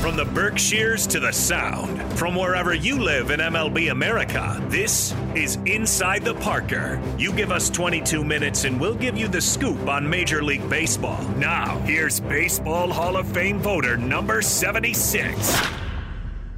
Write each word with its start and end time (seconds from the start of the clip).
From 0.00 0.16
the 0.16 0.24
Berkshires 0.24 1.06
to 1.08 1.20
the 1.20 1.30
Sound, 1.30 2.00
from 2.18 2.34
wherever 2.34 2.72
you 2.72 2.98
live 2.98 3.30
in 3.30 3.38
MLB 3.38 3.90
America, 3.90 4.58
this 4.70 5.14
is 5.34 5.56
Inside 5.66 6.24
the 6.24 6.32
Parker. 6.36 6.98
You 7.18 7.34
give 7.34 7.52
us 7.52 7.68
22 7.68 8.24
minutes 8.24 8.64
and 8.64 8.80
we'll 8.80 8.94
give 8.94 9.18
you 9.18 9.28
the 9.28 9.42
scoop 9.42 9.86
on 9.90 10.08
Major 10.08 10.42
League 10.42 10.66
Baseball. 10.70 11.22
Now, 11.36 11.78
here's 11.80 12.18
Baseball 12.18 12.90
Hall 12.90 13.14
of 13.18 13.30
Fame 13.30 13.58
voter 13.58 13.98
number 13.98 14.40
76, 14.40 15.54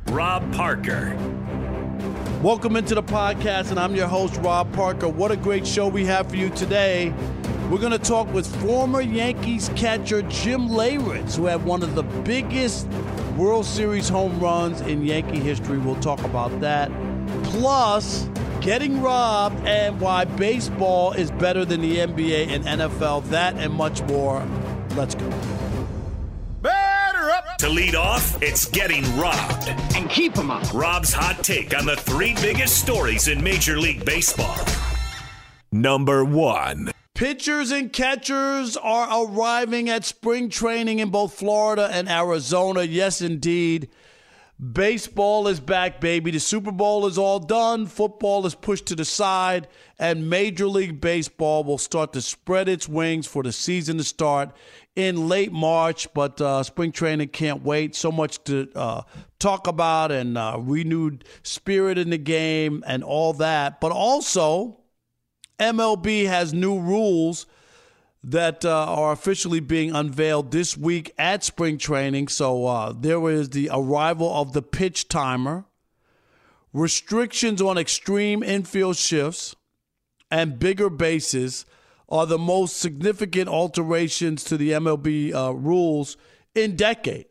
Rob 0.06 0.52
Parker. 0.52 1.16
Welcome 2.44 2.76
into 2.76 2.94
the 2.94 3.02
podcast, 3.02 3.70
and 3.70 3.80
I'm 3.80 3.96
your 3.96 4.06
host, 4.06 4.36
Rob 4.36 4.72
Parker. 4.72 5.08
What 5.08 5.32
a 5.32 5.36
great 5.36 5.66
show 5.66 5.88
we 5.88 6.04
have 6.04 6.30
for 6.30 6.36
you 6.36 6.50
today. 6.50 7.12
We're 7.68 7.80
going 7.80 7.90
to 7.90 7.98
talk 7.98 8.32
with 8.32 8.46
former 8.60 9.00
Yankees 9.00 9.68
catcher 9.74 10.22
Jim 10.22 10.68
Leyritz, 10.68 11.36
who 11.36 11.46
had 11.46 11.64
one 11.64 11.82
of 11.82 11.96
the 11.96 12.02
biggest 12.02 12.86
World 13.36 13.64
Series 13.64 14.08
home 14.08 14.38
runs 14.38 14.82
in 14.82 15.02
Yankee 15.04 15.40
history. 15.40 15.78
We'll 15.78 16.00
talk 16.00 16.22
about 16.22 16.60
that. 16.60 16.90
Plus, 17.44 18.28
getting 18.60 19.00
robbed 19.00 19.66
and 19.66 19.98
why 20.00 20.24
baseball 20.24 21.12
is 21.12 21.30
better 21.30 21.64
than 21.64 21.80
the 21.80 21.98
NBA 21.98 22.48
and 22.48 22.64
NFL. 22.64 23.28
That 23.30 23.56
and 23.56 23.72
much 23.72 24.02
more. 24.02 24.46
Let's 24.96 25.14
go. 25.14 25.28
Better 26.60 27.30
up 27.30 27.56
to 27.58 27.68
lead 27.70 27.94
off, 27.94 28.40
it's 28.42 28.66
getting 28.66 29.02
robbed. 29.16 29.68
And 29.96 30.10
keep 30.10 30.34
them 30.34 30.50
up. 30.50 30.72
Rob's 30.74 31.12
hot 31.12 31.42
take 31.42 31.76
on 31.76 31.86
the 31.86 31.96
three 31.96 32.34
biggest 32.34 32.78
stories 32.78 33.28
in 33.28 33.42
Major 33.42 33.78
League 33.78 34.04
Baseball. 34.04 34.56
Number 35.72 36.22
one. 36.22 36.91
Pitchers 37.22 37.70
and 37.70 37.92
catchers 37.92 38.76
are 38.76 39.22
arriving 39.24 39.88
at 39.88 40.04
spring 40.04 40.48
training 40.48 40.98
in 40.98 41.10
both 41.10 41.34
Florida 41.34 41.88
and 41.92 42.08
Arizona. 42.08 42.82
Yes, 42.82 43.22
indeed. 43.22 43.90
Baseball 44.60 45.46
is 45.46 45.60
back, 45.60 46.00
baby. 46.00 46.32
The 46.32 46.40
Super 46.40 46.72
Bowl 46.72 47.06
is 47.06 47.18
all 47.18 47.38
done. 47.38 47.86
Football 47.86 48.44
is 48.44 48.56
pushed 48.56 48.86
to 48.86 48.96
the 48.96 49.04
side, 49.04 49.68
and 50.00 50.28
Major 50.28 50.66
League 50.66 51.00
Baseball 51.00 51.62
will 51.62 51.78
start 51.78 52.12
to 52.14 52.20
spread 52.20 52.68
its 52.68 52.88
wings 52.88 53.28
for 53.28 53.44
the 53.44 53.52
season 53.52 53.98
to 53.98 54.04
start 54.04 54.50
in 54.96 55.28
late 55.28 55.52
March. 55.52 56.12
But 56.14 56.40
uh, 56.40 56.64
spring 56.64 56.90
training 56.90 57.28
can't 57.28 57.62
wait. 57.62 57.94
So 57.94 58.10
much 58.10 58.42
to 58.46 58.68
uh, 58.74 59.02
talk 59.38 59.68
about, 59.68 60.10
and 60.10 60.36
uh, 60.36 60.56
renewed 60.58 61.24
spirit 61.44 61.98
in 61.98 62.10
the 62.10 62.18
game, 62.18 62.82
and 62.84 63.04
all 63.04 63.32
that. 63.34 63.80
But 63.80 63.92
also, 63.92 64.81
MLB 65.62 66.26
has 66.26 66.52
new 66.52 66.80
rules 66.80 67.46
that 68.24 68.64
uh, 68.64 68.86
are 68.86 69.12
officially 69.12 69.60
being 69.60 69.94
unveiled 69.94 70.50
this 70.50 70.76
week 70.76 71.12
at 71.16 71.44
spring 71.44 71.78
training. 71.78 72.28
So 72.28 72.66
uh, 72.66 72.92
there 72.92 73.30
is 73.30 73.50
the 73.50 73.70
arrival 73.72 74.32
of 74.34 74.52
the 74.52 74.62
pitch 74.62 75.08
timer, 75.08 75.64
restrictions 76.72 77.62
on 77.62 77.78
extreme 77.78 78.42
infield 78.42 78.96
shifts, 78.96 79.54
and 80.30 80.58
bigger 80.58 80.90
bases 80.90 81.64
are 82.08 82.26
the 82.26 82.38
most 82.38 82.78
significant 82.78 83.48
alterations 83.48 84.42
to 84.44 84.56
the 84.56 84.70
MLB 84.70 85.32
uh, 85.32 85.54
rules 85.54 86.16
in 86.54 86.74
decade. 86.74 87.26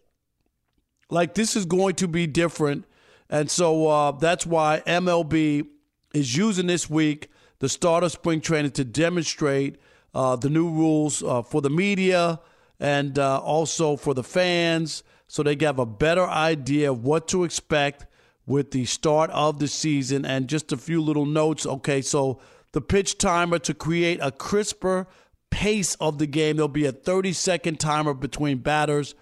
Like 1.09 1.33
this 1.33 1.57
is 1.57 1.65
going 1.65 1.95
to 1.95 2.07
be 2.07 2.27
different, 2.27 2.85
and 3.29 3.51
so 3.51 3.87
uh, 3.87 4.11
that's 4.11 4.45
why 4.45 4.83
MLB 4.87 5.67
is 6.13 6.37
using 6.37 6.67
this 6.67 6.89
week 6.89 7.30
the 7.61 7.69
start 7.69 8.03
of 8.03 8.11
spring 8.11 8.41
training 8.41 8.71
to 8.71 8.83
demonstrate 8.83 9.77
uh, 10.13 10.35
the 10.35 10.49
new 10.49 10.69
rules 10.69 11.23
uh, 11.23 11.41
for 11.41 11.61
the 11.61 11.69
media 11.69 12.39
and 12.79 13.17
uh, 13.17 13.39
also 13.39 13.95
for 13.95 14.13
the 14.13 14.23
fans 14.23 15.03
so 15.31 15.43
they 15.43 15.55
have 15.61 15.79
a 15.79 15.85
better 15.85 16.27
idea 16.27 16.91
of 16.91 17.05
what 17.05 17.29
to 17.29 17.45
expect 17.45 18.05
with 18.45 18.71
the 18.71 18.83
start 18.83 19.31
of 19.31 19.59
the 19.59 19.67
season. 19.69 20.25
And 20.25 20.49
just 20.49 20.73
a 20.73 20.77
few 20.77 21.01
little 21.01 21.25
notes. 21.25 21.65
Okay, 21.65 22.01
so 22.01 22.41
the 22.73 22.81
pitch 22.81 23.17
timer 23.17 23.57
to 23.59 23.73
create 23.73 24.19
a 24.21 24.33
crisper 24.33 25.07
pace 25.49 25.95
of 26.01 26.17
the 26.17 26.27
game, 26.27 26.57
there'll 26.57 26.67
be 26.67 26.85
a 26.85 26.91
30 26.91 27.31
second 27.31 27.79
timer 27.79 28.13
between 28.13 28.57
batters 28.57 29.15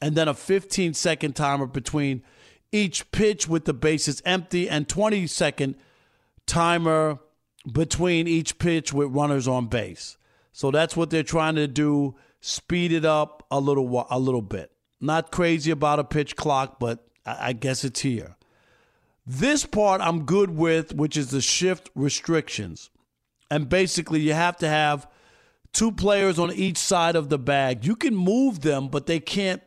and 0.00 0.16
then 0.16 0.28
a 0.28 0.34
15 0.34 0.94
second 0.94 1.36
timer 1.36 1.66
between 1.66 2.22
each 2.72 3.10
pitch 3.12 3.46
with 3.46 3.66
the 3.66 3.74
bases 3.74 4.22
empty 4.24 4.66
and 4.66 4.88
20 4.88 5.26
second 5.26 5.74
timer 6.46 7.18
between 7.70 8.26
each 8.28 8.58
pitch 8.58 8.92
with 8.92 9.08
runners 9.14 9.48
on 9.48 9.66
base. 9.66 10.16
So 10.52 10.70
that's 10.70 10.96
what 10.96 11.10
they're 11.10 11.22
trying 11.22 11.56
to 11.56 11.66
do, 11.66 12.14
speed 12.40 12.92
it 12.92 13.04
up 13.04 13.46
a 13.50 13.58
little 13.58 14.06
a 14.10 14.18
little 14.18 14.42
bit. 14.42 14.70
Not 15.00 15.32
crazy 15.32 15.70
about 15.70 15.98
a 15.98 16.04
pitch 16.04 16.36
clock, 16.36 16.78
but 16.78 17.06
I 17.26 17.52
guess 17.52 17.84
it's 17.84 18.00
here. 18.00 18.36
This 19.26 19.64
part 19.64 20.00
I'm 20.00 20.24
good 20.24 20.50
with, 20.50 20.94
which 20.94 21.16
is 21.16 21.30
the 21.30 21.40
shift 21.40 21.90
restrictions. 21.94 22.90
And 23.50 23.68
basically 23.68 24.20
you 24.20 24.34
have 24.34 24.56
to 24.58 24.68
have 24.68 25.08
two 25.72 25.92
players 25.92 26.38
on 26.38 26.52
each 26.52 26.78
side 26.78 27.16
of 27.16 27.28
the 27.28 27.38
bag. 27.38 27.84
You 27.84 27.96
can 27.96 28.14
move 28.14 28.60
them, 28.60 28.88
but 28.88 29.06
they 29.06 29.20
can't 29.20 29.62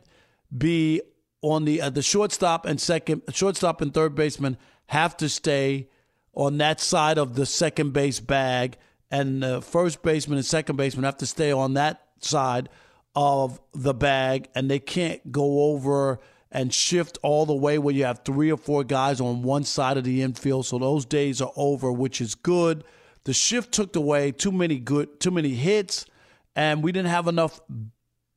be 0.56 1.02
on 1.42 1.64
the 1.64 1.80
uh, 1.80 1.90
the 1.90 2.02
shortstop 2.02 2.66
and 2.66 2.80
second 2.80 3.22
shortstop 3.32 3.80
and 3.80 3.92
third 3.94 4.14
baseman 4.14 4.56
have 4.86 5.16
to 5.18 5.28
stay 5.28 5.88
on 6.38 6.58
that 6.58 6.80
side 6.80 7.18
of 7.18 7.34
the 7.34 7.44
second 7.44 7.92
base 7.92 8.20
bag, 8.20 8.76
and 9.10 9.42
the 9.42 9.60
first 9.60 10.02
baseman 10.02 10.38
and 10.38 10.46
second 10.46 10.76
baseman 10.76 11.04
have 11.04 11.16
to 11.16 11.26
stay 11.26 11.50
on 11.50 11.74
that 11.74 12.00
side 12.20 12.68
of 13.16 13.60
the 13.74 13.92
bag, 13.92 14.48
and 14.54 14.70
they 14.70 14.78
can't 14.78 15.32
go 15.32 15.72
over 15.72 16.20
and 16.52 16.72
shift 16.72 17.18
all 17.24 17.44
the 17.44 17.54
way 17.54 17.76
where 17.76 17.94
you 17.94 18.04
have 18.04 18.20
three 18.24 18.52
or 18.52 18.56
four 18.56 18.84
guys 18.84 19.20
on 19.20 19.42
one 19.42 19.64
side 19.64 19.96
of 19.96 20.04
the 20.04 20.22
infield. 20.22 20.64
So 20.64 20.78
those 20.78 21.04
days 21.04 21.42
are 21.42 21.50
over, 21.56 21.90
which 21.90 22.20
is 22.20 22.36
good. 22.36 22.84
The 23.24 23.34
shift 23.34 23.72
took 23.72 23.96
away 23.96 24.30
too 24.30 24.52
many 24.52 24.78
good, 24.78 25.18
too 25.18 25.32
many 25.32 25.54
hits, 25.54 26.06
and 26.54 26.84
we 26.84 26.92
didn't 26.92 27.10
have 27.10 27.26
enough 27.26 27.60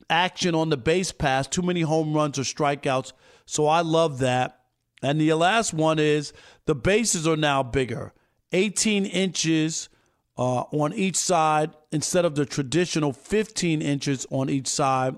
action 0.09 0.55
on 0.55 0.69
the 0.69 0.77
base 0.77 1.11
pass, 1.11 1.45
too 1.45 1.61
many 1.61 1.81
home 1.81 2.15
runs 2.15 2.39
or 2.39 2.41
strikeouts. 2.41 3.13
So 3.45 3.67
I 3.67 3.81
love 3.81 4.19
that. 4.19 4.60
And 5.01 5.19
the 5.19 5.33
last 5.33 5.73
one 5.73 5.99
is 5.99 6.33
the 6.65 6.75
bases 6.75 7.27
are 7.27 7.37
now 7.37 7.63
bigger 7.63 8.13
18 8.51 9.05
inches 9.05 9.89
uh, 10.37 10.61
on 10.71 10.93
each 10.93 11.15
side 11.15 11.71
instead 11.91 12.25
of 12.25 12.35
the 12.35 12.45
traditional 12.45 13.13
15 13.13 13.81
inches 13.81 14.25
on 14.29 14.49
each 14.49 14.67
side. 14.67 15.17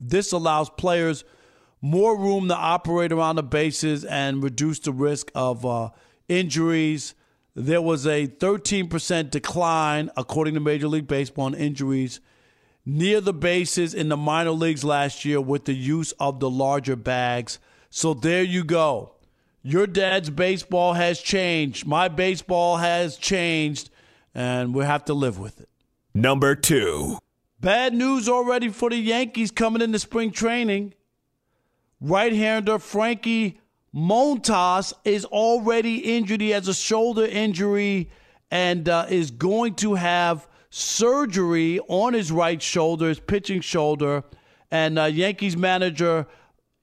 This 0.00 0.32
allows 0.32 0.70
players 0.70 1.24
more 1.80 2.18
room 2.18 2.48
to 2.48 2.56
operate 2.56 3.12
around 3.12 3.36
the 3.36 3.42
bases 3.42 4.04
and 4.04 4.42
reduce 4.42 4.78
the 4.78 4.92
risk 4.92 5.30
of 5.34 5.64
uh, 5.64 5.90
injuries. 6.28 7.14
There 7.54 7.82
was 7.82 8.06
a 8.06 8.26
13% 8.26 9.30
decline, 9.30 10.10
according 10.16 10.54
to 10.54 10.60
Major 10.60 10.88
League 10.88 11.06
Baseball, 11.06 11.48
in 11.48 11.54
injuries 11.54 12.20
near 12.84 13.20
the 13.20 13.34
bases 13.34 13.92
in 13.92 14.08
the 14.08 14.16
minor 14.16 14.50
leagues 14.50 14.82
last 14.82 15.24
year 15.24 15.40
with 15.40 15.66
the 15.66 15.74
use 15.74 16.12
of 16.12 16.40
the 16.40 16.48
larger 16.48 16.96
bags. 16.96 17.58
So 17.90 18.14
there 18.14 18.42
you 18.42 18.64
go. 18.64 19.17
Your 19.62 19.86
dad's 19.86 20.30
baseball 20.30 20.94
has 20.94 21.20
changed. 21.20 21.86
My 21.86 22.08
baseball 22.08 22.76
has 22.76 23.16
changed, 23.16 23.90
and 24.34 24.74
we 24.74 24.84
have 24.84 25.04
to 25.06 25.14
live 25.14 25.38
with 25.38 25.60
it. 25.60 25.68
Number 26.14 26.54
two. 26.54 27.18
Bad 27.60 27.92
news 27.92 28.28
already 28.28 28.68
for 28.68 28.88
the 28.90 28.96
Yankees 28.96 29.50
coming 29.50 29.82
into 29.82 29.98
spring 29.98 30.30
training. 30.30 30.94
Right 32.00 32.32
hander 32.32 32.78
Frankie 32.78 33.60
Montas 33.94 34.92
is 35.04 35.24
already 35.24 35.98
injured. 36.16 36.40
He 36.40 36.50
has 36.50 36.68
a 36.68 36.74
shoulder 36.74 37.24
injury 37.24 38.10
and 38.50 38.88
uh, 38.88 39.06
is 39.08 39.30
going 39.30 39.74
to 39.76 39.94
have 39.94 40.46
surgery 40.70 41.80
on 41.88 42.14
his 42.14 42.30
right 42.30 42.62
shoulder, 42.62 43.08
his 43.08 43.18
pitching 43.18 43.60
shoulder. 43.60 44.22
And 44.70 44.98
uh, 44.98 45.04
Yankees 45.04 45.56
manager 45.56 46.26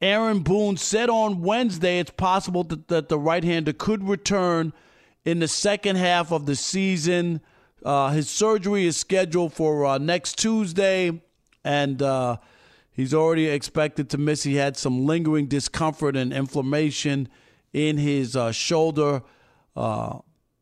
Aaron 0.01 0.39
Boone 0.39 0.77
said 0.77 1.09
on 1.09 1.41
Wednesday 1.41 1.99
it's 1.99 2.11
possible 2.11 2.63
that, 2.65 2.89
that 2.89 3.09
the 3.09 3.17
right 3.17 3.43
hander 3.43 3.73
could 3.73 4.07
return 4.07 4.73
in 5.23 5.39
the 5.39 5.47
second 5.47 5.95
half 5.95 6.31
of 6.31 6.45
the 6.45 6.55
season. 6.55 7.39
Uh, 7.83 8.09
his 8.09 8.29
surgery 8.29 8.85
is 8.85 8.97
scheduled 8.97 9.53
for 9.53 9.85
uh, 9.85 9.97
next 9.97 10.37
Tuesday, 10.37 11.21
and 11.63 12.01
uh, 12.01 12.37
he's 12.91 13.13
already 13.13 13.47
expected 13.47 14.09
to 14.09 14.17
miss. 14.17 14.43
He 14.43 14.55
had 14.55 14.75
some 14.75 15.05
lingering 15.05 15.47
discomfort 15.47 16.17
and 16.17 16.33
inflammation 16.33 17.29
in 17.71 17.97
his 17.97 18.35
uh, 18.35 18.51
shoulder. 18.51 19.21
Uh, 19.75 20.19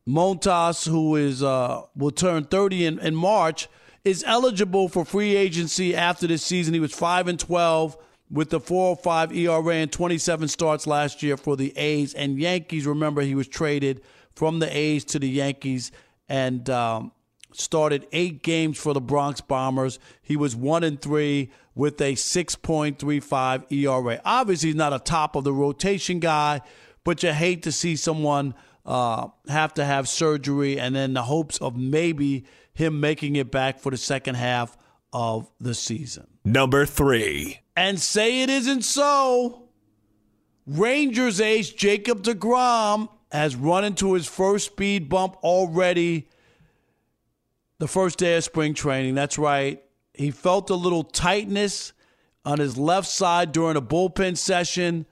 Montas, 0.08 0.88
who 0.88 1.16
is 1.16 1.42
uh, 1.42 1.82
will 1.96 2.12
turn 2.12 2.44
30 2.44 2.86
in, 2.86 3.00
in 3.00 3.16
March, 3.16 3.68
is 4.04 4.24
eligible 4.28 4.90
for 4.90 5.06
free 5.06 5.36
agency 5.36 5.96
after 5.96 6.28
this 6.28 6.44
season. 6.44 6.74
He 6.74 6.80
was 6.80 6.94
5 6.94 7.30
and 7.30 7.40
12 7.40 7.98
with 8.34 8.50
the 8.50 8.60
405 8.60 9.32
ERA 9.32 9.76
and 9.76 9.92
27 9.92 10.48
starts 10.48 10.88
last 10.88 11.22
year 11.22 11.38
for 11.38 11.56
the 11.56 11.72
A's 11.78 12.16
and 12.16 12.40
Yankees. 12.40 12.88
Remember, 12.88 13.22
he 13.22 13.36
was 13.36 13.48
traded 13.48 14.02
from 14.34 14.58
the 14.58 14.76
A's 14.76 15.06
to 15.06 15.20
the 15.20 15.30
Yankees 15.30 15.92
and 16.28 16.68
um, 16.72 17.12
started 17.52 18.08
eight 18.12 18.42
games 18.42 18.80
for 18.80 18.96
the 18.96 19.00
Bronx 19.00 19.40
Bombers. 19.40 20.00
He 20.24 20.36
was 20.36 20.56
one 20.56 20.84
and 20.84 21.00
three 21.00 21.52
with 21.76 22.02
a 22.02 22.14
6.35 22.14 23.72
ERA. 23.72 24.20
Obviously, 24.26 24.70
he's 24.70 24.76
not 24.76 24.94
a 24.94 25.00
top 25.00 25.36
of 25.36 25.44
the 25.44 25.54
rotation 25.54 26.20
guy, 26.20 26.62
but 27.04 27.22
you 27.22 27.32
hate 27.32 27.62
to 27.64 27.72
see 27.72 27.96
someone 27.96 28.56
uh, 28.84 29.28
have 29.48 29.76
to 29.76 29.86
have 29.86 30.10
surgery, 30.10 30.80
and 30.80 30.96
then 30.96 31.14
the 31.14 31.22
hopes 31.22 31.60
of 31.60 31.78
maybe 31.78 32.46
him 32.74 33.00
making 33.00 33.36
it 33.36 33.52
back 33.52 33.80
for 33.80 33.92
the 33.92 33.98
second 33.98 34.36
half 34.36 34.76
of 35.14 35.50
the 35.62 35.74
season. 35.74 36.28
Number 36.44 36.86
three. 36.86 37.62
And 37.76 38.00
say 38.00 38.42
it 38.42 38.50
isn't 38.50 38.82
so. 38.82 39.70
Rangers 40.66 41.40
ace 41.40 41.70
Jacob 41.70 42.24
DeGrom 42.24 43.10
has 43.32 43.56
run 43.56 43.86
into 43.86 44.14
his 44.14 44.28
first 44.28 44.68
speed 44.68 45.10
bump 45.10 45.36
already 45.44 46.28
the 47.80 47.88
first 47.88 48.20
day 48.20 48.38
of 48.38 48.44
spring 48.44 48.74
training. 48.74 49.16
That's 49.16 49.38
right. 49.38 49.84
He 50.14 50.32
felt 50.32 50.70
a 50.70 50.76
little 50.76 51.04
tightness 51.04 51.94
on 52.46 52.60
his 52.60 52.78
left 52.78 53.08
side 53.08 53.52
during 53.52 53.76
a 53.78 53.82
bullpen 53.82 54.38
session. 54.38 55.06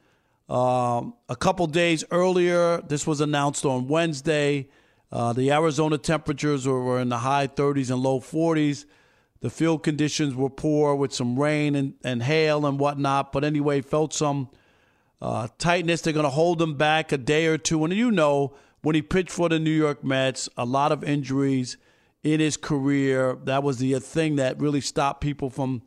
Um, 0.47 1.15
a 1.29 1.35
couple 1.35 1.65
days 1.67 2.03
earlier, 2.11 2.81
this 2.81 3.07
was 3.07 3.21
announced 3.21 3.65
on 3.65 3.87
Wednesday. 3.87 4.69
Uh, 5.11 5.33
the 5.33 5.51
Arizona 5.51 5.97
temperatures 5.97 6.67
were, 6.67 6.81
were 6.81 6.99
in 6.99 7.09
the 7.09 7.19
high 7.19 7.47
30s 7.47 7.89
and 7.89 8.01
low 8.01 8.19
40s. 8.19 8.85
The 9.41 9.49
field 9.49 9.83
conditions 9.83 10.35
were 10.35 10.49
poor 10.49 10.95
with 10.95 11.13
some 11.13 11.37
rain 11.37 11.75
and, 11.75 11.93
and 12.03 12.23
hail 12.23 12.65
and 12.65 12.79
whatnot. 12.79 13.31
But 13.31 13.43
anyway, 13.43 13.81
felt 13.81 14.13
some 14.13 14.49
uh, 15.21 15.47
tightness. 15.57 16.01
They're 16.01 16.13
going 16.13 16.23
to 16.23 16.29
hold 16.29 16.61
him 16.61 16.75
back 16.75 17.11
a 17.11 17.17
day 17.17 17.47
or 17.47 17.57
two. 17.57 17.83
And 17.83 17.93
you 17.93 18.11
know, 18.11 18.53
when 18.81 18.95
he 18.95 19.01
pitched 19.01 19.31
for 19.31 19.49
the 19.49 19.59
New 19.59 19.71
York 19.71 20.03
Mets, 20.03 20.47
a 20.57 20.65
lot 20.65 20.91
of 20.91 21.03
injuries 21.03 21.77
in 22.23 22.39
his 22.39 22.55
career. 22.55 23.37
That 23.43 23.63
was 23.63 23.79
the 23.79 23.99
thing 23.99 24.35
that 24.35 24.59
really 24.59 24.81
stopped 24.81 25.21
people 25.21 25.49
from 25.49 25.81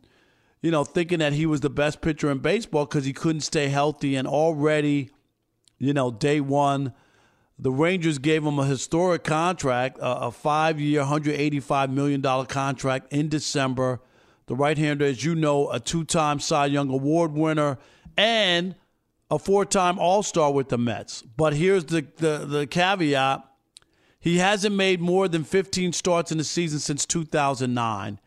you 0.65 0.71
know, 0.71 0.83
thinking 0.83 1.19
that 1.19 1.33
he 1.33 1.45
was 1.45 1.61
the 1.61 1.69
best 1.69 2.01
pitcher 2.01 2.31
in 2.31 2.39
baseball 2.39 2.85
because 2.85 3.05
he 3.05 3.13
couldn't 3.13 3.41
stay 3.41 3.67
healthy. 3.67 4.15
And 4.15 4.27
already, 4.27 5.11
you 5.77 5.93
know, 5.93 6.09
day 6.09 6.41
one, 6.41 6.91
the 7.57 7.71
Rangers 7.71 8.17
gave 8.17 8.43
him 8.43 8.59
a 8.59 8.65
historic 8.65 9.23
contract, 9.23 9.97
a, 9.99 10.27
a 10.27 10.31
five 10.31 10.79
year, 10.79 11.03
$185 11.03 11.89
million 11.89 12.21
contract 12.45 13.13
in 13.13 13.29
December. 13.29 14.01
The 14.47 14.55
right 14.55 14.77
hander, 14.77 15.05
as 15.05 15.23
you 15.23 15.35
know, 15.35 15.69
a 15.71 15.79
two 15.79 16.03
time 16.03 16.39
Cy 16.39 16.67
Young 16.67 16.89
Award 16.89 17.31
winner 17.33 17.77
and 18.17 18.75
a 19.31 19.39
four 19.39 19.65
time 19.65 19.97
All 19.97 20.21
Star 20.21 20.51
with 20.51 20.69
the 20.69 20.77
Mets. 20.77 21.21
But 21.21 21.53
here's 21.53 21.85
the, 21.85 22.05
the, 22.17 22.45
the 22.45 22.67
caveat 22.67 23.43
he 24.19 24.39
hasn't 24.39 24.75
made 24.75 25.01
more 25.01 25.27
than 25.27 25.43
15 25.43 25.93
starts 25.93 26.31
in 26.31 26.39
the 26.39 26.43
season 26.43 26.79
since 26.79 27.05
2009. 27.05 28.19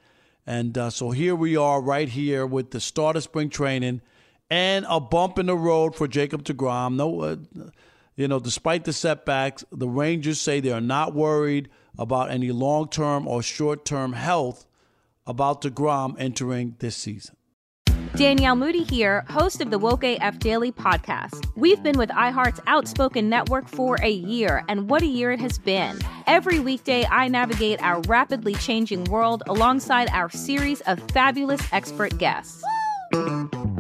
And 0.47 0.79
uh, 0.79 0.91
so 0.91 1.11
here 1.11 1.35
we 1.35 1.57
are 1.57 1.83
right 1.83 2.09
here 2.09 2.47
with 2.47 2.71
the 2.71 2.81
start 2.81 3.17
of 3.17 3.25
spring 3.25 3.51
training 3.51 4.01
and 4.49 4.87
a 4.89 5.01
bump 5.01 5.41
in 5.41 5.47
the 5.47 5.57
road 5.57 5.97
for 5.97 6.07
Jacob 6.07 6.45
DeGrom. 6.45 6.95
No, 6.95 7.21
uh, 7.21 7.37
you 8.19 8.27
know, 8.27 8.41
despite 8.41 8.85
the 8.85 8.93
setbacks, 8.93 9.65
the 9.71 9.89
Rangers 9.89 10.41
say 10.41 10.59
they 10.59 10.73
are 10.73 10.81
not 10.81 11.15
worried 11.15 11.69
about 11.97 12.33
any 12.33 12.51
long 12.51 12.89
term 12.89 13.29
or 13.29 13.43
short 13.43 13.85
term 13.85 14.13
health 14.13 14.67
about 15.25 15.63
DeGrom 15.63 16.17
entering 16.19 16.75
this 16.81 16.97
season. 16.97 17.37
Danielle 18.17 18.57
Moody 18.57 18.83
here, 18.83 19.25
host 19.29 19.61
of 19.61 19.71
the 19.71 19.79
Woke 19.79 20.03
AF 20.03 20.41
Daily 20.41 20.73
podcast. 20.73 21.47
We've 21.55 21.81
been 21.81 21.97
with 21.97 22.09
iHeart's 22.09 22.61
Outspoken 22.67 23.29
Network 23.29 23.69
for 23.69 23.97
a 24.03 24.11
year, 24.11 24.65
and 24.69 24.91
what 24.91 25.03
a 25.03 25.07
year 25.07 25.31
it 25.31 25.39
has 25.39 25.57
been. 25.59 25.97
Every 26.27 26.59
weekday, 26.59 27.07
I 27.07 27.29
navigate 27.29 27.81
our 27.83 28.01
rapidly 28.09 28.55
changing 28.55 29.05
world 29.05 29.45
alongside 29.47 30.09
our 30.11 30.31
series 30.31 30.81
of 30.83 30.99
fabulous 31.13 31.61
expert 31.73 32.19
guests. 32.19 32.65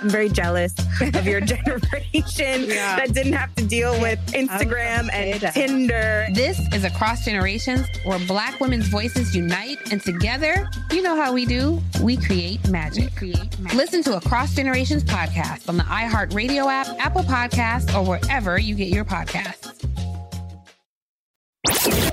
I'm 0.00 0.08
very 0.10 0.28
jealous 0.28 0.74
of 1.00 1.26
your 1.26 1.40
generation 1.52 2.64
Yeah. 2.68 2.96
that 2.96 3.12
didn't 3.14 3.32
have 3.34 3.54
to 3.56 3.64
deal 3.66 3.98
with 4.00 4.18
Instagram 4.32 5.08
and 5.12 5.40
Tinder. 5.54 6.26
This 6.32 6.60
is 6.74 6.84
Across 6.84 7.24
Generations, 7.24 7.86
where 8.04 8.18
Black 8.26 8.60
women's 8.60 8.88
voices 8.88 9.34
unite, 9.34 9.78
and 9.92 10.00
together, 10.02 10.68
you 10.92 11.02
know 11.02 11.16
how 11.16 11.32
we 11.32 11.46
do. 11.46 11.80
We 12.02 12.16
create 12.16 12.66
magic. 12.68 13.14
create 13.16 13.58
magic. 13.60 13.74
Listen 13.74 14.02
to 14.04 14.16
Across 14.16 14.54
Generations 14.54 15.04
podcast 15.04 15.68
on 15.68 15.76
the 15.76 15.84
iHeartRadio 15.84 16.66
app, 16.70 16.86
Apple 16.98 17.22
Podcasts, 17.22 17.94
or 17.94 18.04
wherever 18.06 18.58
you 18.58 18.74
get 18.74 18.88
your 18.88 19.04
podcasts. 19.04 19.70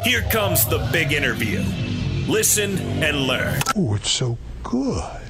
Here 0.06 0.22
comes 0.32 0.66
the 0.66 0.80
big 0.92 1.12
interview. 1.12 1.64
Listen 2.28 2.78
and 3.04 3.18
learn. 3.28 3.60
Oh, 3.76 3.96
it's 3.96 4.10
so 4.10 4.38
good. 4.64 5.21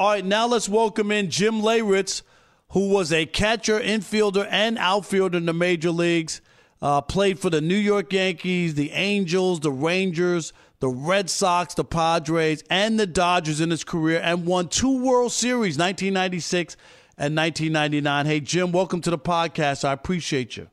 All 0.00 0.10
right, 0.10 0.24
now 0.24 0.46
let's 0.46 0.68
welcome 0.68 1.10
in 1.10 1.28
Jim 1.28 1.60
Leyritz, 1.60 2.22
who 2.68 2.88
was 2.88 3.12
a 3.12 3.26
catcher, 3.26 3.80
infielder, 3.80 4.46
and 4.48 4.78
outfielder 4.78 5.36
in 5.36 5.46
the 5.46 5.52
major 5.52 5.90
leagues. 5.90 6.40
Uh, 6.80 7.00
played 7.00 7.40
for 7.40 7.50
the 7.50 7.60
New 7.60 7.74
York 7.74 8.12
Yankees, 8.12 8.76
the 8.76 8.92
Angels, 8.92 9.58
the 9.58 9.72
Rangers, 9.72 10.52
the 10.78 10.88
Red 10.88 11.28
Sox, 11.28 11.74
the 11.74 11.82
Padres, 11.82 12.62
and 12.70 13.00
the 13.00 13.08
Dodgers 13.08 13.60
in 13.60 13.70
his 13.70 13.82
career, 13.82 14.20
and 14.22 14.46
won 14.46 14.68
two 14.68 15.02
World 15.02 15.32
Series, 15.32 15.76
1996 15.76 16.76
and 17.16 17.34
1999. 17.36 18.26
Hey, 18.26 18.38
Jim, 18.38 18.70
welcome 18.70 19.00
to 19.00 19.10
the 19.10 19.18
podcast. 19.18 19.84
I 19.84 19.92
appreciate 19.92 20.56
you. 20.56 20.68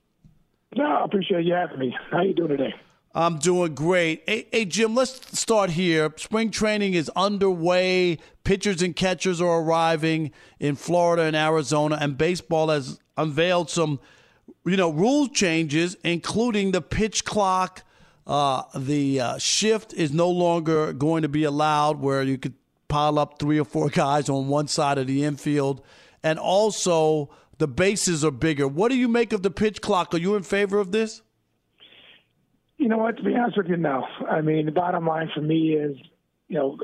No, 0.75 0.85
I 0.85 1.03
appreciate 1.03 1.45
you 1.45 1.53
having 1.53 1.79
me. 1.79 1.97
How 2.11 2.21
you 2.21 2.35
doing 2.35 2.49
today? 2.49 2.75
I'm 3.17 3.37
doing 3.37 3.73
great. 3.73 4.23
Hey, 4.27 4.45
hey, 4.51 4.65
Jim, 4.65 4.93
let's 4.93 5.39
start 5.39 5.69
here. 5.69 6.13
Spring 6.17 6.51
training 6.51 6.95
is 6.95 7.09
underway. 7.15 8.17
Pitchers 8.43 8.81
and 8.81 8.93
catchers 8.93 9.39
are 9.39 9.61
arriving 9.61 10.31
in 10.59 10.75
Florida 10.75 11.21
and 11.23 11.33
Arizona, 11.35 11.97
and 12.01 12.17
baseball 12.17 12.67
has 12.67 12.99
unveiled 13.15 13.69
some, 13.69 14.01
you 14.65 14.75
know, 14.75 14.89
rule 14.89 15.29
changes, 15.29 15.95
including 16.03 16.73
the 16.73 16.81
pitch 16.81 17.23
clock. 17.23 17.83
Uh, 18.27 18.63
the 18.75 19.21
uh, 19.21 19.37
shift 19.37 19.93
is 19.93 20.11
no 20.11 20.29
longer 20.29 20.91
going 20.91 21.21
to 21.21 21.29
be 21.29 21.45
allowed, 21.45 22.01
where 22.01 22.21
you 22.21 22.37
could 22.37 22.55
pile 22.89 23.17
up 23.17 23.39
three 23.39 23.57
or 23.57 23.65
four 23.65 23.87
guys 23.93 24.27
on 24.27 24.49
one 24.49 24.67
side 24.67 24.97
of 24.97 25.07
the 25.07 25.23
infield, 25.23 25.81
and 26.21 26.37
also 26.37 27.29
the 27.59 27.67
bases 27.67 28.25
are 28.25 28.31
bigger. 28.31 28.67
What 28.67 28.91
do 28.91 28.97
you 28.97 29.07
make 29.07 29.31
of 29.31 29.41
the 29.41 29.51
pitch 29.51 29.79
clock? 29.79 30.13
Are 30.13 30.17
you 30.17 30.35
in 30.35 30.43
favor 30.43 30.79
of 30.79 30.91
this? 30.91 31.21
You 32.77 32.89
know 32.89 32.97
what? 32.97 33.17
To 33.17 33.23
be 33.23 33.35
honest 33.35 33.57
with 33.57 33.67
you, 33.67 33.77
no. 33.77 34.05
I 34.29 34.41
mean, 34.41 34.65
the 34.65 34.71
bottom 34.71 35.05
line 35.07 35.29
for 35.33 35.41
me 35.41 35.73
is, 35.73 35.97
you 36.47 36.57
know, 36.57 36.77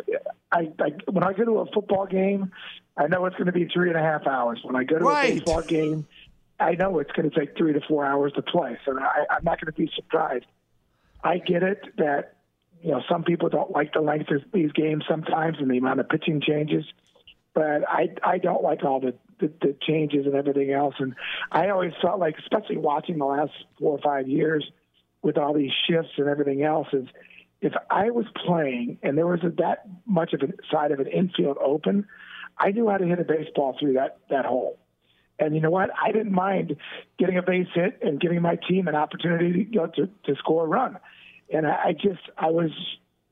I, 0.52 0.72
I 0.80 0.92
when 1.12 1.24
I 1.24 1.34
go 1.34 1.44
to 1.46 1.60
a 1.60 1.66
football 1.74 2.06
game, 2.06 2.52
I 2.98 3.08
know 3.08 3.26
it's 3.26 3.36
going 3.36 3.48
to 3.48 3.52
be 3.52 3.68
three 3.74 3.90
and 3.90 3.98
a 3.98 4.02
half 4.02 4.26
hours. 4.26 4.60
When 4.64 4.76
I 4.76 4.84
go 4.84 4.98
to 5.00 5.06
Right. 5.06 5.32
a 5.32 5.36
baseball 5.36 5.62
game, 5.68 6.08
I 6.60 6.74
know 6.74 7.00
it's 7.00 7.12
going 7.12 7.30
to 7.30 7.38
take 7.40 7.58
three 7.58 7.74
to 7.74 7.82
four 7.88 8.06
hours 8.06 8.32
to 8.34 8.42
play. 8.42 8.78
So 8.86 8.98
I, 8.98 9.26
I'm 9.36 9.44
not 9.44 9.60
going 9.60 9.72
to 9.74 9.78
be 9.78 9.92
surprised. 9.96 10.46
I 11.24 11.38
get 11.40 11.62
it 11.62 11.82
that 11.98 12.38
you 12.82 12.92
know 12.92 13.02
some 13.10 13.24
people 13.24 13.50
don't 13.50 13.72
like 13.72 13.94
the 13.94 14.02
length 14.02 14.32
of 14.32 14.42
these 14.54 14.72
games 14.72 15.04
sometimes 15.10 15.58
and 15.60 15.70
the 15.70 15.78
amount 15.78 16.00
of 16.00 16.10
pitching 16.10 16.42
changes, 16.42 16.86
but 17.54 17.88
I 17.88 18.08
I 18.24 18.38
don't 18.38 18.64
like 18.64 18.84
all 18.84 19.02
the 19.02 19.14
the, 19.40 19.52
the 19.62 19.76
changes 19.82 20.26
and 20.26 20.36
everything 20.36 20.72
else. 20.72 20.96
And 21.00 21.16
I 21.52 21.70
always 21.70 21.94
felt 22.02 22.20
like, 22.20 22.38
especially 22.40 22.78
watching 22.78 23.18
the 23.18 23.26
last 23.26 23.52
four 23.78 23.92
or 23.98 24.02
five 24.02 24.28
years 24.28 24.64
with 25.22 25.38
all 25.38 25.54
these 25.54 25.72
shifts 25.88 26.12
and 26.18 26.28
everything 26.28 26.64
else, 26.64 26.88
is 26.94 27.08
if 27.62 27.74
I 27.90 28.10
was 28.10 28.26
playing 28.46 28.98
and 29.04 29.18
there 29.18 29.28
was 29.28 29.44
a, 29.44 29.50
that 29.58 29.86
much 30.06 30.34
of 30.34 30.42
a 30.42 30.52
side 30.72 30.92
of 30.92 31.00
an 31.00 31.08
infield 31.08 31.58
open, 31.64 32.08
I 32.58 32.72
knew 32.72 32.90
how 32.90 32.98
to 32.98 33.06
hit 33.06 33.20
a 33.20 33.24
baseball 33.24 33.78
through 33.80 33.94
that 33.94 34.20
that 34.30 34.46
hole. 34.46 34.78
And 35.40 35.56
you 35.56 35.62
know 35.62 35.72
what? 35.72 35.90
I 36.00 36.12
didn't 36.12 36.34
mind 36.34 36.76
getting 37.18 37.38
a 37.38 37.42
base 37.42 37.68
hit 37.74 38.00
and 38.04 38.20
giving 38.20 38.42
my 38.42 38.58
team 38.70 38.88
an 38.88 38.96
opportunity 38.96 39.66
to, 39.66 39.72
know, 39.72 39.88
to, 39.88 40.08
to 40.26 40.36
score 40.36 40.66
a 40.66 40.68
run. 40.68 40.98
And 41.52 41.66
I, 41.66 41.72
I 41.86 41.94
just 41.94 42.22
I 42.38 42.52
was 42.52 42.72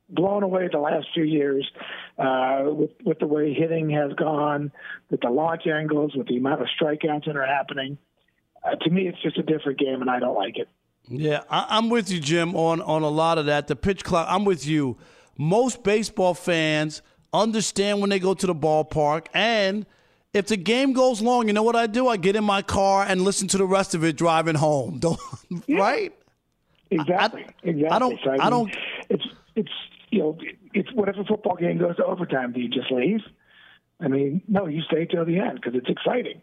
blown 0.09 0.41
away 0.41 0.67
the 0.71 0.79
last 0.79 1.07
few 1.13 1.23
years 1.23 1.69
uh, 2.17 2.63
with 2.65 2.91
with 3.03 3.19
the 3.19 3.27
way 3.27 3.53
hitting 3.53 3.89
has 3.91 4.13
gone, 4.13 4.71
with 5.09 5.21
the 5.21 5.29
launch 5.29 5.67
angles, 5.67 6.13
with 6.15 6.27
the 6.27 6.37
amount 6.37 6.61
of 6.61 6.67
strikeouts 6.79 7.25
that 7.25 7.35
are 7.35 7.45
happening. 7.45 7.97
Uh, 8.63 8.75
to 8.75 8.89
me, 8.89 9.07
it's 9.07 9.21
just 9.21 9.37
a 9.37 9.43
different 9.43 9.79
game, 9.79 10.01
and 10.01 10.09
I 10.09 10.19
don't 10.19 10.35
like 10.35 10.57
it. 10.57 10.67
Yeah, 11.09 11.41
I, 11.49 11.65
I'm 11.69 11.89
with 11.89 12.09
you, 12.11 12.19
Jim, 12.19 12.55
on 12.55 12.81
on 12.81 13.01
a 13.03 13.09
lot 13.09 13.37
of 13.37 13.45
that. 13.47 13.67
The 13.67 13.75
pitch 13.75 14.03
clock. 14.03 14.27
I'm 14.29 14.45
with 14.45 14.65
you. 14.65 14.97
Most 15.37 15.83
baseball 15.83 16.33
fans 16.33 17.01
understand 17.33 18.01
when 18.01 18.09
they 18.09 18.19
go 18.19 18.33
to 18.33 18.47
the 18.47 18.55
ballpark, 18.55 19.27
and 19.33 19.85
if 20.33 20.47
the 20.47 20.57
game 20.57 20.93
goes 20.93 21.21
long, 21.21 21.47
you 21.47 21.53
know 21.53 21.63
what 21.63 21.75
I 21.75 21.87
do? 21.87 22.07
I 22.07 22.17
get 22.17 22.35
in 22.35 22.43
my 22.43 22.61
car 22.61 23.05
and 23.07 23.21
listen 23.21 23.47
to 23.49 23.57
the 23.57 23.65
rest 23.65 23.95
of 23.95 24.03
it 24.03 24.15
driving 24.17 24.55
home. 24.55 24.99
Don't, 24.99 25.19
Right? 25.67 26.13
Exactly. 26.91 27.45
exactly. 27.63 27.87
I 27.89 27.99
don't- 27.99 28.19
So, 28.23 28.31
I 28.31 28.37
mean, 28.37 28.49
don't- 28.49 28.75
It's 29.09 29.23
it's 29.55 29.71
you 30.09 30.19
know 30.19 30.37
it's 30.73 30.91
what 30.93 31.07
if 31.09 31.17
a 31.17 31.23
football 31.23 31.55
game 31.55 31.77
goes 31.77 31.95
to 31.97 32.05
overtime? 32.05 32.51
Do 32.51 32.59
you 32.61 32.67
just 32.69 32.91
leave? 32.91 33.21
I 34.01 34.07
mean, 34.07 34.41
no, 34.47 34.65
you 34.67 34.81
stay 34.83 35.05
till 35.05 35.23
the 35.25 35.37
end 35.39 35.55
because 35.61 35.75
it's 35.75 35.89
exciting. 35.89 36.41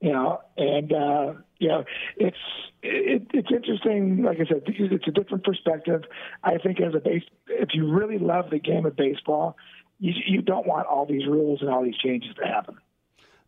You 0.00 0.12
know, 0.12 0.40
and 0.56 0.92
uh, 0.92 1.32
you 1.62 1.68
know, 1.68 1.84
it's 2.16 2.36
it, 2.82 3.22
it's 3.32 3.48
interesting. 3.52 4.24
Like 4.24 4.38
I 4.40 4.46
said, 4.46 4.62
it's 4.66 5.06
a 5.06 5.12
different 5.12 5.44
perspective. 5.44 6.02
I 6.42 6.58
think 6.58 6.80
as 6.80 6.92
a 6.92 6.98
base, 6.98 7.22
if 7.46 7.68
you 7.72 7.88
really 7.88 8.18
love 8.18 8.50
the 8.50 8.58
game 8.58 8.84
of 8.84 8.96
baseball, 8.96 9.56
you 10.00 10.12
you 10.26 10.42
don't 10.42 10.66
want 10.66 10.88
all 10.88 11.06
these 11.06 11.24
rules 11.24 11.60
and 11.60 11.70
all 11.70 11.84
these 11.84 11.96
changes 11.96 12.34
to 12.34 12.44
happen. 12.44 12.78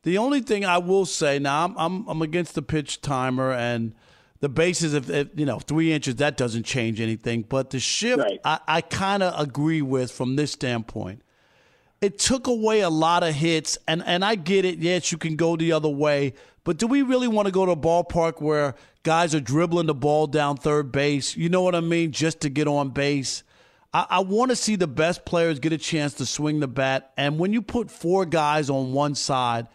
The 0.04 0.18
only 0.18 0.40
thing 0.40 0.64
I 0.64 0.78
will 0.78 1.06
say 1.06 1.40
now, 1.40 1.64
I'm 1.64 1.76
I'm, 1.76 2.08
I'm 2.08 2.22
against 2.22 2.54
the 2.54 2.62
pitch 2.62 3.00
timer 3.00 3.52
and 3.52 3.94
the 4.38 4.48
bases. 4.48 4.94
If, 4.94 5.10
if 5.10 5.28
you 5.34 5.44
know 5.44 5.58
three 5.58 5.92
inches, 5.92 6.14
that 6.16 6.36
doesn't 6.36 6.62
change 6.62 7.00
anything. 7.00 7.42
But 7.42 7.70
the 7.70 7.80
shift, 7.80 8.22
I, 8.44 8.60
I 8.68 8.80
kind 8.80 9.24
of 9.24 9.40
agree 9.40 9.82
with 9.82 10.12
from 10.12 10.36
this 10.36 10.52
standpoint. 10.52 11.22
It 12.00 12.18
took 12.18 12.46
away 12.46 12.80
a 12.80 12.90
lot 12.90 13.24
of 13.24 13.34
hits, 13.34 13.76
and 13.88 14.04
and 14.06 14.24
I 14.24 14.36
get 14.36 14.64
it. 14.64 14.78
Yes, 14.78 15.10
you 15.10 15.18
can 15.18 15.34
go 15.34 15.56
the 15.56 15.72
other 15.72 15.88
way, 15.88 16.34
but 16.64 16.78
do 16.78 16.86
we 16.86 17.02
really 17.02 17.28
want 17.28 17.46
to 17.46 17.52
go 17.52 17.66
to 17.66 17.72
a 17.72 17.76
ballpark 17.76 18.40
where 18.40 18.74
guys 19.02 19.34
are 19.34 19.40
dribbling 19.40 19.86
the 19.86 19.94
ball 19.94 20.26
down 20.26 20.56
third 20.56 20.90
base? 20.90 21.36
You 21.36 21.48
know 21.48 21.62
what 21.62 21.74
I 21.74 21.80
mean? 21.80 22.10
Just 22.10 22.40
to 22.40 22.48
get 22.48 22.66
on 22.66 22.90
base. 22.90 23.42
I, 23.92 24.06
I 24.08 24.20
want 24.20 24.50
to 24.50 24.56
see 24.56 24.76
the 24.76 24.86
best 24.86 25.24
players 25.24 25.58
get 25.58 25.72
a 25.72 25.78
chance 25.78 26.14
to 26.14 26.26
swing 26.26 26.60
the 26.60 26.68
bat. 26.68 27.12
And 27.16 27.38
when 27.38 27.52
you 27.52 27.62
put 27.62 27.90
four 27.90 28.24
guys 28.24 28.70
on 28.70 28.92
one 28.92 29.14
side, 29.14 29.68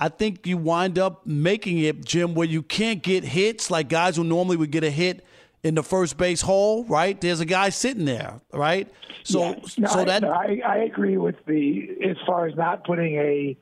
I 0.00 0.08
think 0.08 0.46
you 0.46 0.56
wind 0.56 0.98
up 0.98 1.24
making 1.26 1.78
it, 1.78 2.04
Jim, 2.04 2.34
where 2.34 2.48
you 2.48 2.62
can't 2.62 3.02
get 3.02 3.22
hits 3.22 3.70
like 3.70 3.88
guys 3.88 4.16
who 4.16 4.24
normally 4.24 4.56
would 4.56 4.72
get 4.72 4.82
a 4.82 4.90
hit 4.90 5.24
in 5.62 5.76
the 5.76 5.82
first 5.84 6.16
base 6.16 6.40
hole, 6.40 6.84
right? 6.84 7.20
There's 7.20 7.38
a 7.38 7.44
guy 7.44 7.68
sitting 7.68 8.04
there, 8.04 8.40
right? 8.52 8.92
So, 9.22 9.50
Yeah. 9.50 9.60
No, 9.78 9.88
so 9.88 10.04
that 10.04 10.24
I, 10.24 10.60
I 10.66 10.76
agree 10.78 11.18
with 11.18 11.36
the 11.46 11.88
as 12.04 12.16
far 12.26 12.48
as 12.48 12.56
not 12.56 12.84
putting 12.84 13.14
a 13.14 13.56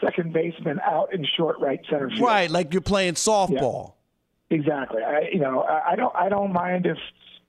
second 0.00 0.32
baseman 0.32 0.80
out 0.80 1.12
in 1.12 1.26
short 1.36 1.58
right 1.60 1.80
center 1.88 2.08
field. 2.08 2.22
right, 2.22 2.50
like 2.50 2.72
you're 2.72 2.80
playing 2.80 3.14
softball. 3.14 3.94
Exactly. 4.50 5.02
I, 5.02 5.28
you 5.32 5.38
know, 5.38 5.62
I, 5.62 5.92
I 5.92 5.96
don't. 5.96 6.14
I 6.14 6.28
don't 6.28 6.52
mind 6.52 6.86
if 6.86 6.98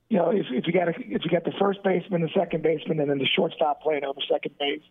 you 0.09 0.17
know 0.17 0.29
if, 0.29 0.45
if 0.51 0.67
you 0.67 0.73
got 0.73 0.87
a, 0.87 0.93
if 0.97 1.23
you 1.25 1.31
got 1.31 1.43
the 1.43 1.53
first 1.59 1.83
baseman, 1.83 2.21
the 2.21 2.29
second 2.35 2.61
baseman, 2.61 2.99
and 2.99 3.09
then 3.09 3.17
the 3.17 3.27
shortstop 3.35 3.81
playing 3.81 4.03
over 4.03 4.19
second 4.31 4.55
base. 4.59 4.83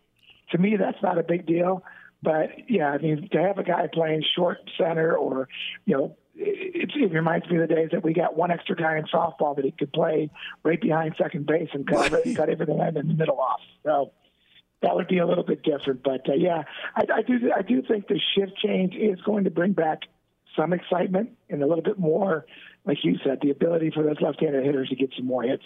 To 0.53 0.59
me, 0.59 0.77
that's 0.77 1.01
not 1.03 1.19
a 1.19 1.23
big 1.23 1.47
deal. 1.47 1.85
But 2.23 2.51
yeah, 2.69 2.91
I 2.91 2.99
mean, 2.99 3.29
to 3.33 3.41
have 3.41 3.59
a 3.59 3.63
guy 3.63 3.89
playing 3.93 4.25
short 4.37 4.59
center 4.77 5.17
or 5.17 5.49
you 5.87 5.97
know 5.97 6.17
it, 6.37 6.91
it 6.95 7.13
reminds 7.13 7.49
me 7.49 7.57
of 7.61 7.69
the 7.69 7.75
days 7.75 7.91
that 7.93 8.03
we 8.03 8.13
got 8.13 8.37
one 8.37 8.51
extra 8.51 8.77
guy 8.77 8.99
in 8.99 9.05
softball 9.05 9.55
that 9.57 9.65
he 9.65 9.71
could 9.71 9.93
play 9.93 10.31
right 10.65 10.81
behind 10.81 11.15
second 11.19 11.47
base 11.47 11.69
and 11.73 11.87
cut, 11.87 12.11
cut 12.35 12.49
everything 12.49 12.79
in 12.79 12.95
the 12.95 13.03
middle 13.03 13.39
off. 13.39 13.61
So 13.85 14.13
that 14.83 14.95
would 14.95 15.09
be 15.09 15.19
a 15.19 15.27
little 15.27 15.45
bit 15.45 15.63
different. 15.63 16.03
But 16.03 16.29
uh, 16.29 16.35
yeah, 16.35 16.63
I, 16.97 17.03
I 17.17 17.23
do 17.23 17.53
I 17.57 17.63
do 17.63 17.83
think 17.83 18.09
the 18.09 18.21
shift 18.35 18.57
change 18.57 18.95
is 18.95 19.21
going 19.23 19.45
to 19.45 19.51
bring 19.51 19.73
back 19.73 20.01
some 20.57 20.73
excitement 20.73 21.31
and 21.49 21.63
a 21.63 21.67
little 21.67 21.83
bit 21.83 21.99
more, 21.99 22.47
like 22.85 22.99
you 23.05 23.17
said, 23.25 23.39
the 23.43 23.51
ability 23.51 23.91
for 23.95 24.03
those 24.03 24.21
left-handed 24.21 24.65
hitters 24.65 24.89
to 24.89 24.97
get 24.97 25.11
some 25.17 25.27
more 25.27 25.43
hits. 25.43 25.63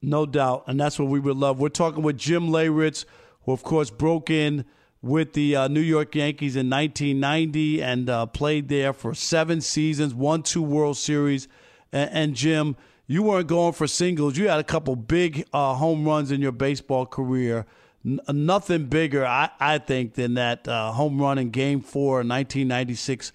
No 0.00 0.26
doubt, 0.26 0.64
and 0.68 0.78
that's 0.78 0.98
what 0.98 1.08
we 1.08 1.18
would 1.18 1.36
love. 1.36 1.58
We're 1.58 1.70
talking 1.70 2.02
with 2.02 2.18
Jim 2.18 2.48
Leyritz, 2.48 3.04
who 3.42 3.52
of 3.52 3.62
course 3.62 3.90
broke 3.90 4.30
in 4.30 4.64
with 5.02 5.32
the 5.32 5.56
uh, 5.56 5.68
New 5.68 5.80
York 5.80 6.14
Yankees 6.14 6.56
in 6.56 6.68
1990 6.70 7.82
and 7.82 8.10
uh, 8.10 8.26
played 8.26 8.68
there 8.68 8.92
for 8.92 9.14
seven 9.14 9.60
seasons, 9.60 10.14
won 10.14 10.42
two 10.42 10.62
World 10.62 10.96
Series. 10.96 11.48
And, 11.92 12.10
and, 12.12 12.34
Jim, 12.34 12.76
you 13.06 13.22
weren't 13.22 13.46
going 13.46 13.72
for 13.72 13.86
singles. 13.86 14.36
You 14.36 14.48
had 14.48 14.58
a 14.58 14.64
couple 14.64 14.96
big 14.96 15.46
uh, 15.52 15.74
home 15.74 16.04
runs 16.04 16.30
in 16.30 16.40
your 16.40 16.52
baseball 16.52 17.06
career. 17.06 17.64
N- 18.08 18.20
nothing 18.32 18.86
bigger, 18.86 19.26
I, 19.26 19.50
I, 19.60 19.76
think, 19.76 20.14
than 20.14 20.34
that 20.34 20.66
uh, 20.66 20.92
home 20.92 21.20
run 21.20 21.36
in 21.36 21.50
Game 21.50 21.82
Four, 21.82 22.16
1996 22.18 23.32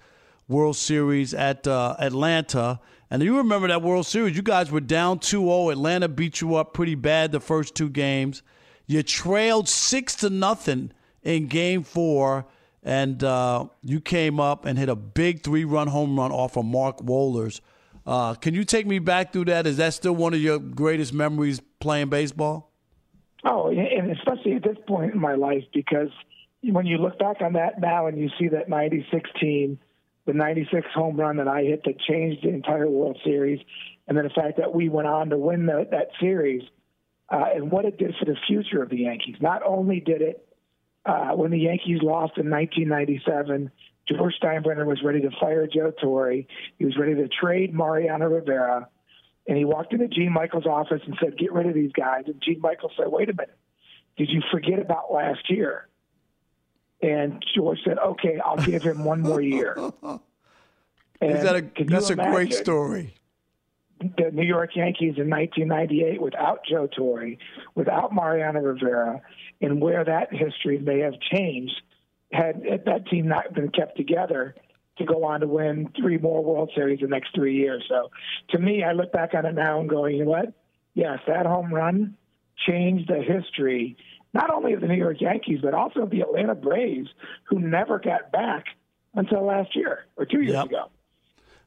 World 0.48 0.76
Series 0.76 1.32
at 1.32 1.68
uh, 1.68 1.94
Atlanta. 2.00 2.80
And 3.08 3.22
you 3.22 3.36
remember 3.36 3.68
that 3.68 3.82
World 3.82 4.04
Series? 4.04 4.34
You 4.34 4.42
guys 4.42 4.72
were 4.72 4.80
down 4.80 5.20
2-0. 5.20 5.70
Atlanta 5.70 6.08
beat 6.08 6.40
you 6.40 6.56
up 6.56 6.74
pretty 6.74 6.96
bad 6.96 7.30
the 7.30 7.38
first 7.38 7.76
two 7.76 7.88
games. 7.88 8.42
You 8.86 9.04
trailed 9.04 9.68
six 9.68 10.16
to 10.16 10.30
nothing 10.30 10.90
in 11.22 11.46
game 11.46 11.84
four, 11.84 12.46
and 12.82 13.22
uh, 13.22 13.66
you 13.82 14.00
came 14.00 14.40
up 14.40 14.64
and 14.64 14.76
hit 14.76 14.88
a 14.88 14.96
big 14.96 15.44
three 15.44 15.64
run 15.64 15.86
home 15.86 16.18
run 16.18 16.32
off 16.32 16.56
of 16.56 16.64
Mark 16.64 16.98
Wohlers. 16.98 17.60
Uh, 18.04 18.34
can 18.34 18.54
you 18.54 18.64
take 18.64 18.86
me 18.86 18.98
back 18.98 19.32
through 19.32 19.46
that? 19.46 19.68
Is 19.68 19.76
that 19.76 19.94
still 19.94 20.14
one 20.16 20.34
of 20.34 20.40
your 20.40 20.58
greatest 20.58 21.14
memories 21.14 21.62
playing 21.78 22.08
baseball? 22.08 22.73
Oh, 23.44 23.68
and 23.68 24.10
especially 24.10 24.54
at 24.54 24.62
this 24.62 24.78
point 24.86 25.12
in 25.12 25.20
my 25.20 25.34
life, 25.34 25.64
because 25.72 26.08
when 26.62 26.86
you 26.86 26.96
look 26.98 27.18
back 27.18 27.42
on 27.42 27.52
that 27.54 27.80
now 27.80 28.06
and 28.06 28.18
you 28.18 28.30
see 28.38 28.48
that 28.48 28.68
96 28.68 29.30
team, 29.38 29.78
the 30.26 30.32
96 30.32 30.86
home 30.94 31.16
run 31.16 31.36
that 31.36 31.48
I 31.48 31.62
hit 31.62 31.84
that 31.84 32.00
changed 32.00 32.42
the 32.42 32.48
entire 32.48 32.88
World 32.88 33.18
Series, 33.22 33.60
and 34.08 34.16
then 34.16 34.24
the 34.24 34.30
fact 34.30 34.56
that 34.56 34.74
we 34.74 34.88
went 34.88 35.08
on 35.08 35.28
to 35.30 35.36
win 35.36 35.66
the, 35.66 35.86
that 35.90 36.08
series, 36.18 36.62
uh, 37.28 37.44
and 37.54 37.70
what 37.70 37.84
it 37.84 37.98
did 37.98 38.14
for 38.18 38.24
the 38.24 38.36
future 38.46 38.82
of 38.82 38.88
the 38.88 38.98
Yankees. 38.98 39.36
Not 39.40 39.62
only 39.62 40.00
did 40.00 40.22
it 40.22 40.46
uh, 41.04 41.32
when 41.32 41.50
the 41.50 41.58
Yankees 41.58 42.00
lost 42.02 42.38
in 42.38 42.48
1997, 42.48 43.70
George 44.08 44.34
Steinbrenner 44.42 44.86
was 44.86 45.02
ready 45.02 45.20
to 45.20 45.30
fire 45.40 45.66
Joe 45.66 45.92
Torre. 46.00 46.44
He 46.78 46.84
was 46.84 46.96
ready 46.98 47.14
to 47.14 47.28
trade 47.28 47.74
Mariano 47.74 48.26
Rivera. 48.26 48.88
And 49.46 49.58
he 49.58 49.64
walked 49.64 49.92
into 49.92 50.08
Gene 50.08 50.32
Michaels' 50.32 50.66
office 50.66 51.02
and 51.06 51.16
said, 51.22 51.36
Get 51.36 51.52
rid 51.52 51.66
of 51.66 51.74
these 51.74 51.92
guys. 51.92 52.24
And 52.26 52.40
Gene 52.40 52.60
Michaels 52.60 52.92
said, 52.96 53.08
Wait 53.08 53.28
a 53.28 53.34
minute. 53.34 53.56
Did 54.16 54.30
you 54.30 54.42
forget 54.50 54.78
about 54.78 55.12
last 55.12 55.50
year? 55.50 55.88
And 57.02 57.44
George 57.54 57.78
said, 57.84 57.98
Okay, 57.98 58.38
I'll 58.42 58.56
give 58.56 58.82
him 58.82 59.04
one 59.04 59.20
more 59.20 59.40
year. 59.40 59.76
Is 61.20 61.42
that 61.42 61.56
a, 61.56 61.84
that's 61.84 62.10
a 62.10 62.16
great 62.16 62.52
story 62.52 63.14
the 64.16 64.30
New 64.32 64.44
York 64.44 64.70
Yankees 64.74 65.14
in 65.16 65.30
1998 65.30 66.20
without 66.20 66.60
Joe 66.68 66.86
Torre, 66.86 67.36
without 67.74 68.14
Mariano 68.14 68.60
Rivera, 68.60 69.22
and 69.60 69.80
where 69.80 70.04
that 70.04 70.32
history 70.32 70.78
may 70.78 71.00
have 71.00 71.14
changed 71.32 71.80
had 72.32 72.62
that 72.86 73.06
team 73.08 73.28
not 73.28 73.54
been 73.54 73.68
kept 73.68 73.96
together 73.96 74.54
to 74.98 75.04
go 75.04 75.24
on 75.24 75.40
to 75.40 75.46
win 75.46 75.90
three 76.00 76.18
more 76.18 76.42
World 76.42 76.70
Series 76.74 77.00
the 77.00 77.08
next 77.08 77.34
three 77.34 77.56
years. 77.56 77.84
So 77.88 78.10
to 78.50 78.58
me, 78.58 78.84
I 78.84 78.92
look 78.92 79.12
back 79.12 79.34
on 79.34 79.44
it 79.46 79.54
now 79.54 79.80
and 79.80 79.88
go, 79.88 80.06
you 80.06 80.24
know 80.24 80.30
what? 80.30 80.52
Yes, 80.94 81.18
that 81.26 81.46
home 81.46 81.74
run 81.74 82.16
changed 82.66 83.08
the 83.08 83.20
history, 83.20 83.96
not 84.32 84.50
only 84.50 84.74
of 84.74 84.80
the 84.80 84.86
New 84.86 84.94
York 84.94 85.20
Yankees, 85.20 85.58
but 85.62 85.74
also 85.74 86.00
of 86.00 86.10
the 86.10 86.20
Atlanta 86.20 86.54
Braves, 86.54 87.08
who 87.44 87.58
never 87.58 87.98
got 87.98 88.30
back 88.30 88.66
until 89.14 89.44
last 89.44 89.74
year 89.74 90.06
or 90.16 90.24
two 90.24 90.40
years 90.40 90.54
yep. 90.54 90.66
ago. 90.66 90.90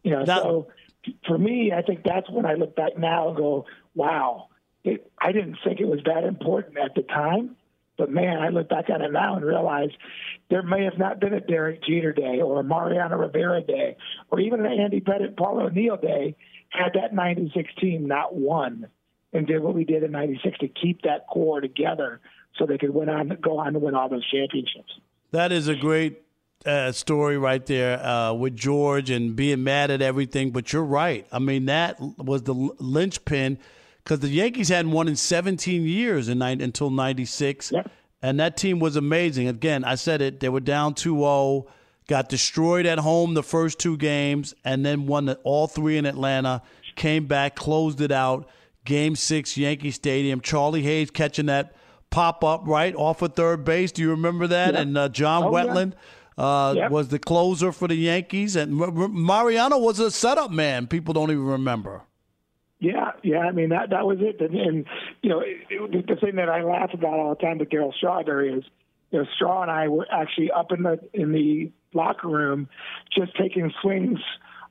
You 0.04 0.12
know, 0.12 0.26
that, 0.26 0.44
so 0.44 0.68
for 1.28 1.38
me, 1.38 1.74
I 1.74 1.82
think 1.82 2.04
that's 2.04 2.30
when 2.30 2.46
I 2.46 2.54
look 2.54 2.76
back 2.76 2.98
now 2.98 3.30
and 3.30 3.38
go, 3.38 3.66
wow, 3.96 4.48
it, 4.84 5.12
I 5.20 5.32
didn't 5.34 5.58
think 5.64 5.80
it 5.80 5.88
was 5.88 6.00
that 6.06 6.24
important 6.24 6.78
at 6.78 6.96
the 6.96 7.02
time. 7.02 7.58
But 7.98 8.12
man, 8.12 8.40
I 8.40 8.50
look 8.50 8.70
back 8.70 8.86
on 8.90 9.02
it 9.02 9.12
now 9.12 9.36
and 9.36 9.46
realize 9.46 9.90
there 10.50 10.62
may 10.62 10.84
have 10.84 10.98
not 10.98 11.20
been 11.20 11.34
a 11.34 11.42
Derek 11.42 11.84
Jeter 11.84 12.14
day 12.14 12.42
or 12.42 12.60
a 12.60 12.64
Mariano 12.64 13.18
Rivera 13.18 13.62
day 13.62 13.98
or 14.32 14.40
even 14.40 14.66
an 14.66 14.80
Andy 14.80 15.02
Pettitte, 15.02 15.36
Paul 15.36 15.60
O'Neill 15.62 15.98
day 15.98 16.36
had 16.70 16.94
that 16.94 17.14
96 17.14 17.70
team 17.80 18.08
not 18.08 18.36
won 18.36 18.88
and 19.34 19.48
did 19.48 19.62
what 19.62 19.74
we 19.74 19.84
did 19.84 20.04
in 20.04 20.12
96 20.12 20.58
to 20.60 20.68
keep 20.68 21.02
that 21.04 21.28
core 21.28 21.62
together 21.62 22.22
so 22.58 22.66
they 22.66 22.78
could 22.78 22.94
win 22.94 23.10
on, 23.10 23.38
go 23.42 23.60
on 23.60 23.74
to 23.74 23.80
win 23.80 23.96
all 23.96 24.10
those 24.10 24.28
championships. 24.30 24.92
That 25.32 25.52
is 25.52 25.68
a 25.68 25.76
great 25.76 26.22
uh, 26.66 26.92
story 26.92 27.38
right 27.38 27.66
there 27.66 28.04
uh, 28.04 28.34
with 28.34 28.56
George 28.56 29.10
and 29.10 29.36
being 29.36 29.64
mad 29.64 29.92
at 29.92 30.02
everything. 30.02 30.52
But 30.52 30.74
you're 30.74 30.84
right. 30.84 31.26
I 31.32 31.40
mean, 31.40 31.66
that 31.66 32.00
was 32.00 32.44
the 32.44 32.54
linchpin 32.54 33.60
because 34.08 34.22
the 34.22 34.30
Yankees 34.30 34.70
hadn't 34.70 34.92
won 34.92 35.10
in 35.10 35.18
17 35.18 35.84
years 35.84 36.30
in, 36.30 36.42
until 36.42 36.90
96. 36.90 37.74
Yeah. 37.74 37.84
And 38.22 38.40
that 38.40 38.56
team 38.56 38.80
was 38.80 38.96
amazing. 38.96 39.50
Again, 39.50 39.84
I 39.84 39.96
said 39.96 40.22
it. 40.22 40.40
They 40.40 40.48
were 40.48 40.62
down 40.62 40.94
2 40.94 41.18
0, 41.18 41.68
got 42.08 42.30
destroyed 42.30 42.86
at 42.86 43.00
home 43.00 43.34
the 43.34 43.44
first 43.44 43.80
two 43.80 43.98
games, 43.98 44.56
and 44.64 44.86
then 44.86 45.08
won 45.08 45.28
all 45.44 45.68
three 45.68 45.98
in 45.98 46.06
Atlanta, 46.06 46.62
came 46.96 47.28
back, 47.28 47.58
closed 47.58 48.00
it 48.00 48.14
out. 48.14 48.48
Game 48.86 49.18
six, 49.18 49.58
Yankee 49.58 49.92
Stadium. 49.92 50.40
Charlie 50.40 50.84
Hayes 50.84 51.12
catching 51.12 51.48
that 51.48 51.76
pop 52.10 52.46
up 52.46 52.62
right 52.66 52.96
off 52.96 53.22
of 53.22 53.36
third 53.36 53.66
base. 53.66 53.92
Do 53.92 54.02
you 54.02 54.12
remember 54.12 54.48
that? 54.48 54.74
Yeah. 54.74 54.80
And 54.80 54.98
uh, 54.98 55.10
John 55.10 55.44
oh, 55.44 55.52
Wetteland. 55.52 55.92
Yeah 55.92 56.00
uh, 56.38 56.74
yep. 56.78 56.92
was 56.92 57.08
the 57.08 57.18
closer 57.18 57.72
for 57.72 57.88
the 57.88 57.96
Yankees, 57.96 58.56
and 58.56 58.76
Mariano 58.76 59.80
was 59.80 60.00
a 60.00 60.12
setup 60.12 60.52
man. 60.52 60.86
People 60.86 61.14
don't 61.14 61.32
even 61.32 61.44
remember. 61.44 62.04
Yeah, 62.80 63.12
yeah. 63.24 63.40
I 63.40 63.52
mean 63.52 63.70
that 63.70 63.90
that 63.90 64.06
was 64.06 64.20
it. 64.22 64.40
And, 64.40 64.56
and 64.56 64.86
you 65.22 65.30
know, 65.30 65.40
it, 65.40 65.58
it, 65.70 66.08
the 66.08 66.16
thing 66.16 66.36
that 66.36 66.50
I 66.50 66.64
laugh 66.64 66.92
about 66.94 67.14
all 67.14 67.30
the 67.30 67.42
time 67.42 67.58
with 67.58 67.70
Darryl 67.70 67.94
Strawberry 67.94 68.54
is, 68.54 68.64
you 69.12 69.20
know, 69.20 69.26
Straw 69.36 69.64
and 69.64 69.72
I 69.72 69.88
were 69.88 70.08
actually 70.12 70.52
up 70.52 70.72
in 70.72 70.84
the 70.84 71.00
in 71.14 71.32
the 71.32 71.72
locker 71.94 72.28
room, 72.28 72.70
just 73.16 73.36
taking 73.36 73.72
swings 73.82 74.20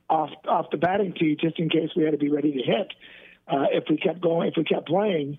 off 0.09 0.29
off 0.47 0.67
the 0.71 0.77
batting 0.77 1.13
tee, 1.19 1.37
just 1.39 1.59
in 1.59 1.69
case 1.69 1.89
we 1.95 2.03
had 2.03 2.11
to 2.11 2.17
be 2.17 2.29
ready 2.29 2.53
to 2.53 2.61
hit 2.63 2.93
uh, 3.47 3.65
if 3.71 3.85
we 3.89 3.97
kept 3.97 4.21
going, 4.21 4.47
if 4.47 4.53
we 4.55 4.63
kept 4.63 4.87
playing. 4.87 5.37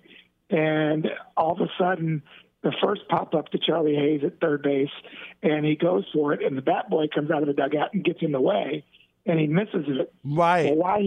And 0.51 1.07
all 1.37 1.53
of 1.53 1.61
a 1.61 1.69
sudden, 1.79 2.23
the 2.61 2.73
first 2.83 3.01
pop 3.07 3.33
up 3.33 3.49
to 3.49 3.59
Charlie 3.59 3.95
Hayes 3.95 4.21
at 4.23 4.39
third 4.39 4.63
base, 4.63 4.89
and 5.41 5.65
he 5.65 5.75
goes 5.75 6.05
for 6.13 6.33
it, 6.33 6.43
and 6.43 6.57
the 6.57 6.61
bat 6.61 6.89
boy 6.89 7.07
comes 7.13 7.31
out 7.31 7.41
of 7.41 7.47
the 7.47 7.53
dugout 7.53 7.93
and 7.93 8.03
gets 8.03 8.19
in 8.21 8.31
the 8.31 8.41
way, 8.41 8.83
and 9.29 9.39
he 9.39 9.47
misses 9.47 9.85
it. 9.87 10.13
Right. 10.23 10.75
Why? 10.75 10.97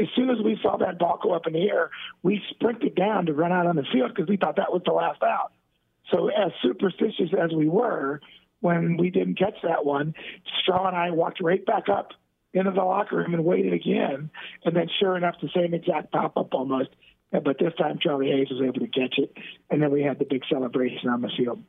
As 0.00 0.08
soon 0.16 0.30
as 0.30 0.38
we 0.44 0.58
saw 0.62 0.76
that 0.78 0.98
ball 0.98 1.18
go 1.22 1.32
up 1.32 1.46
in 1.46 1.52
the 1.52 1.68
air, 1.68 1.90
we 2.22 2.42
sprinted 2.50 2.94
down 2.94 3.26
to 3.26 3.32
run 3.32 3.52
out 3.52 3.66
on 3.66 3.76
the 3.76 3.84
field 3.92 4.12
because 4.14 4.28
we 4.28 4.36
thought 4.36 4.56
that 4.56 4.72
was 4.72 4.82
the 4.84 4.92
last 4.92 5.22
out. 5.22 5.52
So, 6.10 6.28
as 6.28 6.52
superstitious 6.62 7.30
as 7.40 7.52
we 7.54 7.68
were, 7.68 8.20
when 8.60 8.96
we 8.96 9.10
didn't 9.10 9.38
catch 9.38 9.56
that 9.62 9.84
one, 9.84 10.14
Straw 10.60 10.88
and 10.88 10.96
I 10.96 11.10
walked 11.10 11.40
right 11.40 11.64
back 11.64 11.88
up 11.88 12.10
into 12.52 12.72
the 12.72 12.82
locker 12.82 13.16
room 13.16 13.32
and 13.32 13.44
waited 13.44 13.72
again, 13.72 14.30
and 14.64 14.76
then 14.76 14.88
sure 14.98 15.16
enough, 15.16 15.36
the 15.40 15.50
same 15.54 15.72
exact 15.72 16.10
pop 16.10 16.36
up 16.36 16.52
almost 16.52 16.90
but 17.32 17.58
this 17.58 17.72
time 17.78 17.98
Charlie 18.02 18.28
Hayes 18.28 18.48
was 18.50 18.60
able 18.62 18.80
to 18.80 18.88
catch 18.88 19.18
it, 19.18 19.32
and 19.70 19.80
then 19.80 19.90
we 19.90 20.02
had 20.02 20.18
the 20.18 20.24
big 20.24 20.42
celebration 20.50 21.08
on 21.08 21.20
the 21.20 21.30
field. 21.36 21.62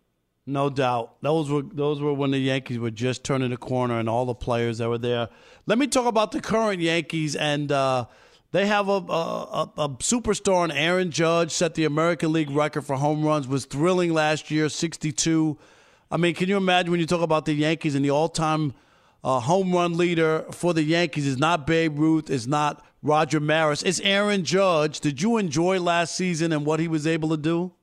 No 0.47 0.71
doubt, 0.71 1.21
those 1.21 1.51
were 1.51 1.62
those 1.62 2.01
were 2.01 2.13
when 2.13 2.32
the 2.32 2.39
Yankees 2.39 2.80
were 2.80 2.89
just 2.89 3.23
turning 3.23 3.51
the 3.51 3.58
corner, 3.58 3.99
and 3.99 4.10
all 4.10 4.25
the 4.25 4.34
players 4.34 4.80
that 4.80 4.89
were 4.89 4.97
there. 4.97 5.30
Let 5.67 5.77
me 5.77 5.86
talk 5.86 6.08
about 6.08 6.32
the 6.32 6.41
current 6.41 6.82
Yankees, 6.82 7.36
and 7.36 7.71
uh, 7.71 8.06
they 8.51 8.65
have 8.65 8.89
a, 8.89 8.93
a, 8.93 9.71
a 9.77 9.89
superstar, 9.99 10.65
in 10.65 10.71
Aaron 10.71 11.12
Judge 11.12 11.51
set 11.51 11.75
the 11.75 11.86
American 11.86 12.34
League 12.34 12.49
record 12.49 12.82
for 12.82 12.95
home 12.95 13.23
runs. 13.23 13.47
Was 13.47 13.65
thrilling 13.65 14.13
last 14.13 14.49
year, 14.49 14.67
sixty-two. 14.67 15.60
I 16.10 16.17
mean, 16.17 16.34
can 16.34 16.49
you 16.49 16.58
imagine 16.58 16.89
when 16.89 16.99
you 16.99 17.06
talk 17.06 17.21
about 17.21 17.45
the 17.45 17.54
Yankees 17.54 17.93
and 17.93 18.04
the 18.04 18.10
all-time 18.10 18.73
uh, 19.23 19.39
home 19.39 19.71
run 19.71 19.95
leader 19.95 20.45
for 20.51 20.73
the 20.73 20.84
Yankees 20.84 21.27
is 21.27 21.38
not 21.38 21.67
Babe 21.67 21.97
Ruth, 21.99 22.32
is 22.32 22.47
not 22.47 22.84
Roger 23.04 23.39
Maris. 23.39 23.84
It's 23.84 23.99
Aaron 24.01 24.43
Judge. 24.43 24.99
Did 24.99 25.21
you 25.21 25.38
enjoy 25.38 25.80
last 25.80 26.15
season 26.15 26.51
and 26.51 26.65
what 26.65 26.80
he 26.80 26.88
was 26.88 27.06
able 27.06 27.30
to 27.30 27.38
do? 27.38 27.73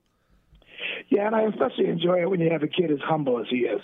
Yeah, 1.09 1.27
and 1.27 1.35
I 1.35 1.43
especially 1.43 1.87
enjoy 1.87 2.21
it 2.21 2.29
when 2.29 2.39
you 2.39 2.51
have 2.51 2.63
a 2.63 2.67
kid 2.67 2.91
as 2.91 2.99
humble 3.03 3.39
as 3.39 3.47
he 3.49 3.57
is. 3.57 3.81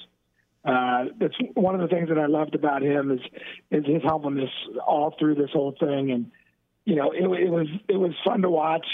Uh, 0.64 1.06
that's 1.20 1.36
one 1.54 1.76
of 1.76 1.82
the 1.82 1.88
things 1.88 2.10
that 2.10 2.18
I 2.18 2.26
loved 2.26 2.56
about 2.56 2.82
him 2.82 3.12
is 3.12 3.20
is 3.70 3.86
his 3.86 4.02
humbleness 4.04 4.50
all 4.86 5.16
through 5.20 5.36
this 5.36 5.52
whole 5.52 5.76
thing, 5.80 6.12
and 6.12 6.32
you 6.86 6.96
know 6.96 7.12
it, 7.12 7.24
it 7.24 7.50
was 7.50 7.68
it 7.88 7.98
was 7.98 8.14
fun 8.24 8.42
to 8.42 8.50
watch. 8.50 8.88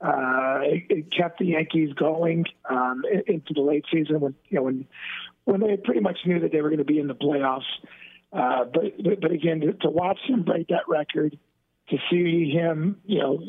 Uh, 0.00 0.58
it, 0.62 0.82
it 0.90 1.12
kept 1.16 1.38
the 1.38 1.46
Yankees 1.46 1.92
going 1.94 2.44
um, 2.68 3.02
into 3.26 3.54
the 3.54 3.60
late 3.60 3.84
season 3.92 4.20
when 4.20 4.34
you 4.48 4.56
know 4.56 4.62
when 4.64 4.86
when 5.44 5.60
they 5.60 5.76
pretty 5.76 6.00
much 6.00 6.18
knew 6.26 6.40
that 6.40 6.52
they 6.52 6.60
were 6.60 6.70
going 6.70 6.78
to 6.78 6.84
be 6.84 6.98
in 6.98 7.06
the 7.06 7.14
playoffs. 7.14 7.62
Uh, 8.32 8.64
but, 8.64 9.20
but 9.20 9.30
again, 9.30 9.60
to, 9.60 9.72
to 9.74 9.88
watch 9.88 10.18
him 10.26 10.42
break 10.42 10.68
that 10.68 10.82
record, 10.88 11.38
to 11.88 11.96
see 12.10 12.50
him, 12.50 13.00
you 13.06 13.20
know, 13.20 13.40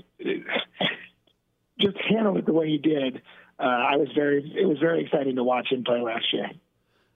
just 1.80 1.98
handle 2.08 2.38
it 2.38 2.46
the 2.46 2.54
way 2.54 2.68
he 2.70 2.78
did, 2.78 3.22
uh, 3.60 3.64
I 3.64 3.96
was 3.96 4.10
very 4.14 4.54
it 4.56 4.66
was 4.66 4.78
very 4.80 5.04
exciting 5.04 5.36
to 5.36 5.44
watch 5.44 5.72
him 5.72 5.84
play 5.84 6.02
last 6.02 6.32
year. 6.32 6.50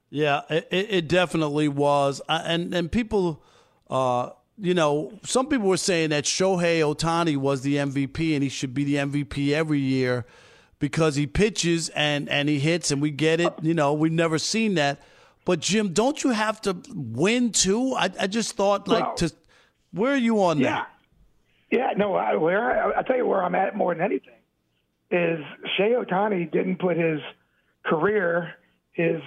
Yeah, 0.09 0.41
it, 0.49 0.67
it 0.71 1.07
definitely 1.07 1.67
was, 1.67 2.21
and 2.27 2.73
and 2.73 2.91
people. 2.91 3.43
Uh, 3.89 4.31
you 4.57 4.75
know, 4.75 5.11
some 5.23 5.47
people 5.47 5.67
were 5.67 5.77
saying 5.77 6.11
that 6.11 6.25
Shohei 6.25 6.81
Ohtani 6.81 7.35
was 7.35 7.61
the 7.61 7.77
MVP 7.77 8.35
and 8.35 8.43
he 8.43 8.49
should 8.49 8.75
be 8.75 8.83
the 8.83 8.95
MVP 8.95 9.53
every 9.53 9.79
year 9.79 10.23
because 10.77 11.15
he 11.15 11.25
pitches 11.25 11.89
and, 11.89 12.29
and 12.29 12.47
he 12.47 12.59
hits 12.59 12.91
and 12.91 13.01
we 13.01 13.09
get 13.09 13.39
it. 13.39 13.51
You 13.63 13.73
know, 13.73 13.93
we've 13.93 14.11
never 14.11 14.37
seen 14.37 14.75
that. 14.75 15.01
But 15.45 15.61
Jim, 15.61 15.93
don't 15.93 16.23
you 16.23 16.29
have 16.29 16.61
to 16.61 16.77
win 16.93 17.51
too? 17.51 17.95
I, 17.95 18.11
I 18.19 18.27
just 18.27 18.55
thought 18.55 18.87
like 18.87 19.03
well, 19.03 19.15
to 19.15 19.33
where 19.93 20.13
are 20.13 20.17
you 20.17 20.43
on 20.43 20.59
yeah. 20.59 20.69
that? 20.69 20.87
Yeah, 21.71 21.93
no, 21.97 22.13
I, 22.13 22.35
where 22.35 22.95
I 22.95 23.01
tell 23.01 23.17
you 23.17 23.25
where 23.25 23.43
I'm 23.43 23.55
at 23.55 23.75
more 23.75 23.95
than 23.95 24.03
anything 24.03 24.35
is 25.11 25.39
Shohei 25.77 26.03
Ohtani 26.03 26.51
didn't 26.51 26.79
put 26.79 26.97
his 26.97 27.19
career, 27.85 28.55
his 28.93 29.21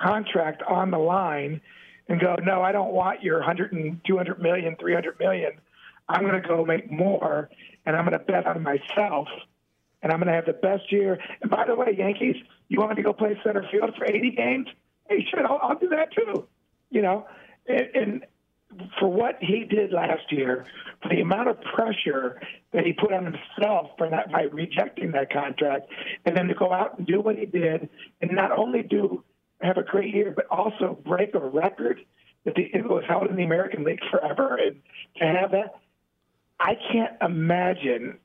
contract 0.00 0.62
on 0.62 0.90
the 0.90 0.98
line 0.98 1.60
and 2.08 2.20
go, 2.20 2.36
no, 2.42 2.62
I 2.62 2.72
don't 2.72 2.92
want 2.92 3.22
your 3.22 3.38
100 3.38 3.72
and 3.72 4.00
200 4.06 4.40
million, 4.40 4.76
300 4.78 5.18
million. 5.18 5.52
I'm 6.08 6.22
going 6.22 6.40
to 6.40 6.46
go 6.46 6.64
make 6.64 6.90
more, 6.90 7.50
and 7.84 7.96
I'm 7.96 8.04
going 8.06 8.18
to 8.18 8.24
bet 8.24 8.46
on 8.46 8.62
myself, 8.62 9.26
and 10.02 10.12
I'm 10.12 10.18
going 10.18 10.28
to 10.28 10.34
have 10.34 10.46
the 10.46 10.52
best 10.52 10.92
year. 10.92 11.18
And 11.42 11.50
by 11.50 11.66
the 11.66 11.74
way, 11.74 11.94
Yankees, 11.98 12.36
you 12.68 12.78
want 12.78 12.90
me 12.90 12.96
to 12.96 13.02
go 13.02 13.12
play 13.12 13.38
center 13.44 13.66
field 13.70 13.90
for 13.98 14.04
80 14.04 14.30
games? 14.30 14.68
Hey, 15.08 15.26
shit, 15.28 15.44
I'll, 15.44 15.58
I'll 15.60 15.78
do 15.78 15.88
that 15.88 16.12
too. 16.12 16.46
You 16.90 17.02
know, 17.02 17.26
and, 17.66 17.88
and 17.94 18.26
for 18.98 19.08
what 19.08 19.38
he 19.40 19.64
did 19.64 19.92
last 19.92 20.30
year, 20.30 20.66
for 21.02 21.08
the 21.08 21.20
amount 21.20 21.48
of 21.48 21.60
pressure 21.60 22.40
that 22.72 22.84
he 22.84 22.92
put 22.92 23.12
on 23.12 23.24
himself 23.24 23.90
for 23.96 24.08
that 24.10 24.30
by 24.30 24.42
rejecting 24.42 25.12
that 25.12 25.32
contract, 25.32 25.88
and 26.24 26.36
then 26.36 26.48
to 26.48 26.54
go 26.54 26.72
out 26.72 26.98
and 26.98 27.06
do 27.06 27.20
what 27.20 27.36
he 27.36 27.46
did, 27.46 27.88
and 28.20 28.32
not 28.32 28.56
only 28.56 28.82
do 28.82 29.22
have 29.60 29.78
a 29.78 29.82
great 29.82 30.14
year, 30.14 30.32
but 30.34 30.46
also 30.50 30.98
break 31.06 31.34
a 31.34 31.38
record 31.38 32.00
that 32.44 32.54
the, 32.54 32.62
it 32.72 32.86
was 32.88 33.04
held 33.08 33.28
in 33.28 33.36
the 33.36 33.44
American 33.44 33.84
League 33.84 34.00
forever, 34.10 34.56
and 34.56 34.76
to 35.16 35.24
have 35.24 35.50
that, 35.52 35.80
I 36.58 36.74
can't 36.92 37.14
imagine 37.22 38.18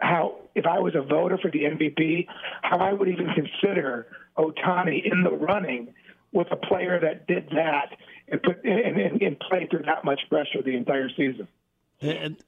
how, 0.00 0.36
if 0.54 0.66
I 0.66 0.78
was 0.80 0.94
a 0.94 1.02
voter 1.02 1.38
for 1.38 1.50
the 1.50 1.60
MVP, 1.60 2.26
how 2.62 2.78
I 2.78 2.92
would 2.92 3.08
even 3.08 3.28
consider 3.34 4.06
Ohtani 4.36 5.10
in 5.10 5.22
the 5.22 5.30
running 5.30 5.94
with 6.32 6.48
a 6.50 6.56
player 6.56 6.98
that 7.00 7.26
did 7.26 7.48
that 7.50 7.90
and 8.28 8.42
put 8.42 8.64
and, 8.64 8.98
and, 8.98 9.22
and 9.22 9.36
through 9.70 9.82
that 9.86 10.04
much 10.04 10.20
pressure 10.28 10.62
the 10.62 10.76
entire 10.76 11.08
season. 11.10 11.48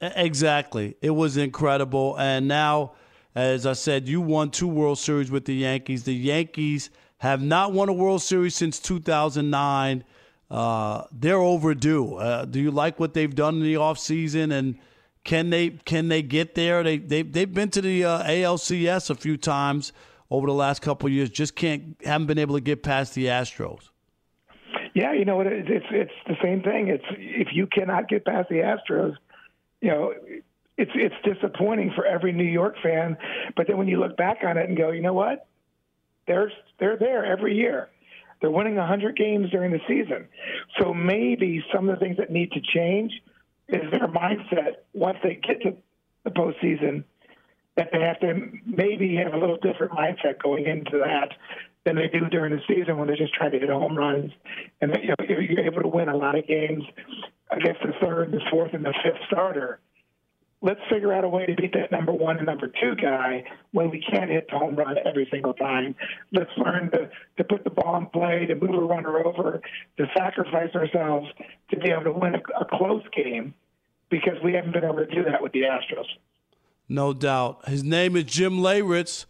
Exactly, 0.01 0.97
it 1.01 1.11
was 1.11 1.37
incredible, 1.37 2.15
and 2.19 2.47
now, 2.47 2.93
as 3.33 3.65
I 3.65 3.73
said, 3.73 4.07
you 4.07 4.21
won 4.21 4.51
two 4.51 4.67
World 4.67 4.99
Series 4.99 5.31
with 5.31 5.45
the 5.45 5.55
Yankees. 5.55 6.03
The 6.03 6.13
Yankees 6.13 6.89
have 7.19 7.41
not 7.41 7.73
won 7.73 7.89
a 7.89 7.93
World 7.93 8.21
Series 8.21 8.55
since 8.55 8.79
2009. 8.79 10.03
Uh, 10.49 11.03
they're 11.11 11.37
overdue. 11.37 12.15
Uh, 12.15 12.45
do 12.45 12.59
you 12.59 12.71
like 12.71 12.99
what 12.99 13.13
they've 13.13 13.33
done 13.33 13.55
in 13.55 13.63
the 13.63 13.73
offseason 13.75 14.51
and 14.51 14.77
can 15.23 15.49
they 15.49 15.71
can 15.71 16.07
they 16.07 16.21
get 16.21 16.55
there? 16.55 16.83
They 16.83 16.97
they 16.97 17.21
they've 17.21 17.53
been 17.53 17.69
to 17.71 17.81
the 17.81 18.05
uh, 18.05 18.23
ALCS 18.23 19.09
a 19.09 19.15
few 19.15 19.35
times 19.35 19.91
over 20.31 20.47
the 20.47 20.53
last 20.53 20.81
couple 20.81 21.09
years. 21.09 21.29
Just 21.29 21.55
can't 21.55 21.97
haven't 22.03 22.27
been 22.27 22.37
able 22.37 22.55
to 22.55 22.61
get 22.61 22.81
past 22.81 23.13
the 23.13 23.25
Astros. 23.25 23.89
Yeah, 24.97 25.13
you 25.13 25.25
know 25.25 25.35
what? 25.35 25.45
It's 25.45 25.85
it's 25.91 26.11
the 26.25 26.37
same 26.41 26.63
thing. 26.63 26.87
It's 26.87 27.03
if 27.11 27.49
you 27.53 27.67
cannot 27.67 28.09
get 28.09 28.25
past 28.25 28.49
the 28.49 28.55
Astros, 28.55 29.13
you 29.79 29.89
know, 29.89 30.11
it's 30.75 30.91
it's 30.95 31.13
disappointing 31.23 31.91
for 31.95 32.03
every 32.03 32.31
New 32.31 32.43
York 32.43 32.77
fan. 32.81 33.15
But 33.55 33.67
then 33.67 33.77
when 33.77 33.87
you 33.87 33.99
look 33.99 34.17
back 34.17 34.37
on 34.43 34.57
it 34.57 34.67
and 34.67 34.75
go, 34.75 34.89
you 34.89 35.03
know 35.03 35.13
what? 35.13 35.45
They're 36.25 36.51
they're 36.79 36.97
there 36.97 37.23
every 37.23 37.55
year. 37.55 37.89
They're 38.41 38.49
winning 38.49 38.75
100 38.75 39.15
games 39.15 39.51
during 39.51 39.71
the 39.71 39.81
season. 39.87 40.29
So 40.79 40.95
maybe 40.95 41.63
some 41.71 41.87
of 41.89 41.99
the 41.99 42.03
things 42.03 42.17
that 42.17 42.31
need 42.31 42.51
to 42.53 42.61
change 42.73 43.11
is 43.67 43.91
their 43.91 44.07
mindset 44.07 44.77
once 44.93 45.19
they 45.21 45.35
get 45.35 45.61
to 45.61 45.75
the 46.23 46.31
postseason 46.31 47.03
that 47.77 47.89
they 47.91 48.01
have 48.01 48.19
to 48.19 48.51
maybe 48.65 49.15
have 49.15 49.33
a 49.33 49.37
little 49.37 49.57
different 49.57 49.93
mindset 49.93 50.41
going 50.41 50.65
into 50.65 50.97
that 50.97 51.29
than 51.85 51.95
they 51.95 52.07
do 52.07 52.27
during 52.29 52.53
the 52.53 52.61
season 52.67 52.97
when 52.97 53.07
they're 53.07 53.15
just 53.15 53.33
trying 53.33 53.51
to 53.51 53.59
hit 53.59 53.69
home 53.69 53.97
runs 53.97 54.31
and 54.81 54.91
you 55.01 55.09
know 55.09 55.15
you're 55.27 55.65
able 55.65 55.81
to 55.81 55.87
win 55.87 56.09
a 56.09 56.17
lot 56.17 56.37
of 56.37 56.45
games 56.47 56.83
against 57.51 57.81
the 57.81 57.93
third, 58.01 58.31
the 58.31 58.41
fourth, 58.51 58.73
and 58.73 58.83
the 58.83 58.93
fifth 59.03 59.21
starter 59.27 59.79
let's 60.61 60.79
figure 60.89 61.13
out 61.13 61.23
a 61.23 61.29
way 61.29 61.45
to 61.45 61.55
beat 61.55 61.73
that 61.73 61.91
number 61.91 62.11
one 62.11 62.37
and 62.37 62.45
number 62.45 62.67
two 62.67 62.95
guy 62.95 63.43
when 63.71 63.89
we 63.91 64.01
can't 64.01 64.29
hit 64.29 64.47
the 64.49 64.57
home 64.57 64.75
run 64.75 64.95
every 65.05 65.27
single 65.31 65.53
time. 65.53 65.95
Let's 66.31 66.49
learn 66.57 66.89
to, 66.91 67.09
to 67.37 67.43
put 67.43 67.63
the 67.63 67.69
ball 67.69 67.97
in 67.97 68.07
play, 68.07 68.45
to 68.47 68.55
move 68.55 68.73
a 68.73 68.85
runner 68.85 69.19
over, 69.19 69.61
to 69.97 70.05
sacrifice 70.17 70.73
ourselves 70.73 71.27
to 71.69 71.77
be 71.77 71.91
able 71.91 72.05
to 72.05 72.11
win 72.11 72.35
a, 72.35 72.41
a 72.59 72.65
close 72.65 73.03
game 73.15 73.53
because 74.09 74.35
we 74.43 74.53
haven't 74.53 74.71
been 74.73 74.83
able 74.83 74.95
to 74.97 75.05
do 75.05 75.23
that 75.23 75.41
with 75.41 75.51
the 75.51 75.61
Astros. 75.61 76.07
No 76.89 77.13
doubt. 77.13 77.67
His 77.67 77.83
name 77.83 78.15
is 78.15 78.23
Jim 78.25 78.59
Leyritz. 78.59 79.25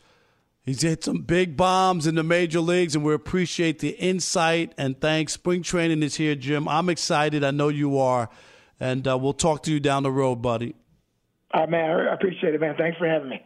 He's 0.63 0.81
hit 0.81 1.03
some 1.03 1.21
big 1.21 1.55
bombs 1.55 2.05
in 2.05 2.15
the 2.15 2.23
major 2.23 2.59
leagues, 2.59 2.93
and 2.93 3.05
we 3.05 3.13
appreciate 3.13 3.79
the 3.79 3.91
insight 3.91 4.73
and 4.77 4.99
thanks. 4.99 5.33
Spring 5.33 5.63
training 5.63 6.03
is 6.03 6.15
here, 6.15 6.35
Jim. 6.35 6.67
I'm 6.67 6.89
excited. 6.89 7.43
I 7.43 7.51
know 7.51 7.69
you 7.69 7.97
are. 7.97 8.29
And 8.79 9.07
uh, 9.07 9.17
we'll 9.17 9.33
talk 9.33 9.63
to 9.63 9.71
you 9.71 9.79
down 9.79 10.03
the 10.03 10.11
road, 10.11 10.41
buddy. 10.41 10.75
Uh, 11.53 11.65
man, 11.67 11.89
I 11.89 12.13
appreciate 12.13 12.53
it, 12.53 12.59
man. 12.59 12.75
Thanks 12.77 12.97
for 12.97 13.07
having 13.07 13.29
me. 13.29 13.45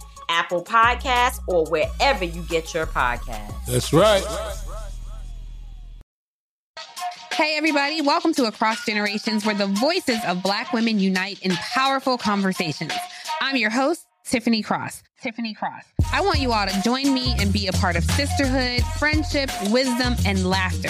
Apple 0.31 0.63
Podcasts, 0.63 1.39
or 1.47 1.65
wherever 1.65 2.23
you 2.23 2.41
get 2.43 2.73
your 2.73 2.85
podcasts. 2.85 3.65
That's 3.67 3.91
right. 3.91 4.23
Hey, 7.33 7.57
everybody, 7.57 8.01
welcome 8.01 8.33
to 8.35 8.45
Across 8.45 8.85
Generations, 8.85 9.45
where 9.45 9.55
the 9.55 9.67
voices 9.67 10.19
of 10.25 10.41
Black 10.41 10.71
women 10.71 10.99
unite 10.99 11.39
in 11.41 11.51
powerful 11.51 12.17
conversations. 12.17 12.93
I'm 13.41 13.57
your 13.57 13.71
host, 13.71 14.05
Tiffany 14.25 14.61
Cross. 14.61 15.03
Tiffany 15.21 15.53
Cross. 15.53 15.83
I 16.13 16.21
want 16.21 16.39
you 16.39 16.53
all 16.53 16.65
to 16.65 16.81
join 16.81 17.13
me 17.13 17.35
and 17.39 17.51
be 17.51 17.67
a 17.67 17.73
part 17.73 17.95
of 17.97 18.03
sisterhood, 18.05 18.83
friendship, 18.99 19.49
wisdom, 19.69 20.15
and 20.25 20.49
laughter. 20.49 20.89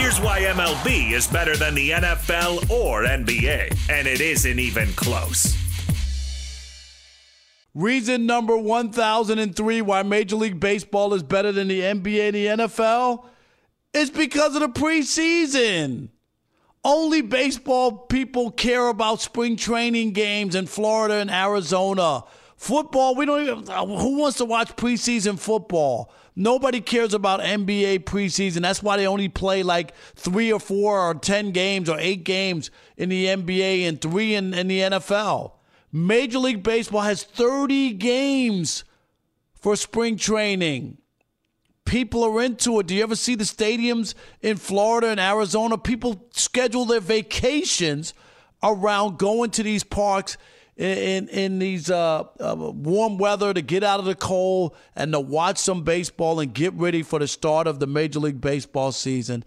Here's 0.00 0.18
why 0.18 0.40
MLB 0.40 1.12
is 1.12 1.26
better 1.26 1.54
than 1.58 1.74
the 1.74 1.90
NFL 1.90 2.70
or 2.70 3.04
NBA, 3.04 3.90
and 3.90 4.08
it 4.08 4.22
isn't 4.22 4.58
even 4.58 4.90
close. 4.94 5.54
Reason 7.74 8.24
number 8.24 8.56
1003 8.56 9.82
why 9.82 10.02
Major 10.02 10.36
League 10.36 10.58
Baseball 10.58 11.12
is 11.12 11.22
better 11.22 11.52
than 11.52 11.68
the 11.68 11.82
NBA 11.82 12.28
and 12.28 12.34
the 12.34 12.46
NFL 12.46 13.26
is 13.92 14.08
because 14.08 14.54
of 14.54 14.62
the 14.62 14.68
preseason. 14.70 16.08
Only 16.82 17.20
baseball 17.20 17.92
people 17.92 18.52
care 18.52 18.88
about 18.88 19.20
spring 19.20 19.54
training 19.54 20.12
games 20.14 20.54
in 20.54 20.66
Florida 20.66 21.16
and 21.16 21.30
Arizona. 21.30 22.24
Football, 22.56 23.16
we 23.16 23.26
don't 23.26 23.42
even. 23.42 23.66
Who 23.66 24.16
wants 24.16 24.38
to 24.38 24.46
watch 24.46 24.74
preseason 24.76 25.38
football? 25.38 26.10
Nobody 26.36 26.80
cares 26.80 27.12
about 27.12 27.40
NBA 27.40 28.04
preseason. 28.04 28.62
That's 28.62 28.82
why 28.82 28.96
they 28.96 29.06
only 29.06 29.28
play 29.28 29.62
like 29.62 29.94
three 30.14 30.52
or 30.52 30.60
four 30.60 31.00
or 31.00 31.14
10 31.14 31.50
games 31.50 31.88
or 31.88 31.98
eight 31.98 32.24
games 32.24 32.70
in 32.96 33.08
the 33.08 33.26
NBA 33.26 33.88
and 33.88 34.00
three 34.00 34.34
in, 34.34 34.54
in 34.54 34.68
the 34.68 34.80
NFL. 34.80 35.52
Major 35.92 36.38
League 36.38 36.62
Baseball 36.62 37.02
has 37.02 37.24
30 37.24 37.94
games 37.94 38.84
for 39.54 39.76
spring 39.76 40.16
training. 40.16 40.98
People 41.84 42.22
are 42.22 42.42
into 42.42 42.78
it. 42.78 42.86
Do 42.86 42.94
you 42.94 43.02
ever 43.02 43.16
see 43.16 43.34
the 43.34 43.44
stadiums 43.44 44.14
in 44.40 44.56
Florida 44.56 45.08
and 45.08 45.18
Arizona? 45.18 45.76
People 45.76 46.28
schedule 46.32 46.84
their 46.84 47.00
vacations 47.00 48.14
around 48.62 49.18
going 49.18 49.50
to 49.50 49.62
these 49.62 49.82
parks 49.82 50.36
in 50.80 51.28
in 51.28 51.58
these 51.58 51.90
uh, 51.90 52.24
uh, 52.40 52.56
warm 52.56 53.18
weather 53.18 53.52
to 53.52 53.60
get 53.60 53.84
out 53.84 54.00
of 54.00 54.06
the 54.06 54.14
cold 54.14 54.74
and 54.96 55.12
to 55.12 55.20
watch 55.20 55.58
some 55.58 55.82
baseball 55.82 56.40
and 56.40 56.54
get 56.54 56.72
ready 56.72 57.02
for 57.02 57.18
the 57.18 57.28
start 57.28 57.66
of 57.66 57.80
the 57.80 57.86
Major 57.86 58.18
League 58.18 58.40
Baseball 58.40 58.90
season. 58.90 59.44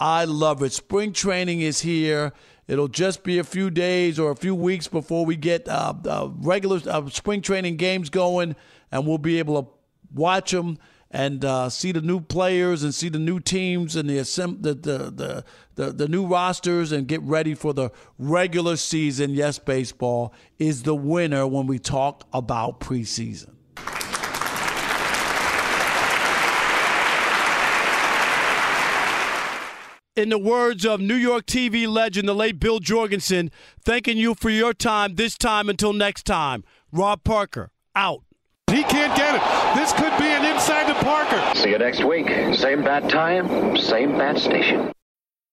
I 0.00 0.24
love 0.24 0.60
it. 0.62 0.72
Spring 0.72 1.12
training 1.12 1.60
is 1.60 1.82
here. 1.82 2.32
It'll 2.66 2.88
just 2.88 3.22
be 3.22 3.38
a 3.38 3.44
few 3.44 3.70
days 3.70 4.18
or 4.18 4.32
a 4.32 4.36
few 4.36 4.56
weeks 4.56 4.88
before 4.88 5.24
we 5.24 5.36
get 5.36 5.68
uh, 5.68 5.94
uh 6.04 6.28
regular 6.38 6.80
uh, 6.88 7.08
spring 7.08 7.42
training 7.42 7.76
games 7.76 8.10
going, 8.10 8.56
and 8.90 9.06
we'll 9.06 9.18
be 9.18 9.38
able 9.38 9.62
to 9.62 9.68
watch 10.12 10.50
them 10.50 10.78
and 11.12 11.44
uh, 11.44 11.68
see 11.68 11.92
the 11.92 12.00
new 12.00 12.20
players 12.20 12.82
and 12.82 12.94
see 12.94 13.10
the 13.10 13.18
new 13.18 13.38
teams 13.38 13.94
and 13.96 14.08
the, 14.08 14.14
the, 14.14 14.74
the, 14.74 14.98
the, 15.10 15.44
the, 15.74 15.92
the 15.92 16.08
new 16.08 16.26
rosters 16.26 16.90
and 16.90 17.06
get 17.06 17.20
ready 17.22 17.54
for 17.54 17.74
the 17.74 17.90
regular 18.18 18.76
season. 18.76 19.30
Yes, 19.30 19.58
baseball 19.58 20.32
is 20.58 20.84
the 20.84 20.94
winner 20.94 21.46
when 21.46 21.66
we 21.66 21.78
talk 21.78 22.26
about 22.32 22.80
preseason. 22.80 23.50
In 30.14 30.28
the 30.28 30.38
words 30.38 30.84
of 30.84 31.00
New 31.00 31.14
York 31.14 31.46
TV 31.46 31.88
legend, 31.88 32.28
the 32.28 32.34
late 32.34 32.60
Bill 32.60 32.80
Jorgensen, 32.80 33.50
thanking 33.82 34.18
you 34.18 34.34
for 34.34 34.50
your 34.50 34.74
time 34.74 35.14
this 35.14 35.38
time 35.38 35.70
until 35.70 35.94
next 35.94 36.26
time. 36.26 36.64
Rob 36.92 37.24
Parker, 37.24 37.70
out. 37.96 38.22
He 38.72 38.82
can't 38.84 39.14
get 39.14 39.34
it. 39.34 39.42
This 39.76 39.92
could 39.92 40.16
be 40.18 40.24
an 40.24 40.46
inside 40.46 40.86
to 40.86 40.94
Parker. 41.04 41.54
See 41.54 41.68
you 41.68 41.78
next 41.78 42.04
week. 42.04 42.28
Same 42.54 42.82
bat 42.82 43.06
time, 43.10 43.76
same 43.76 44.16
bat 44.16 44.38
station. 44.38 44.90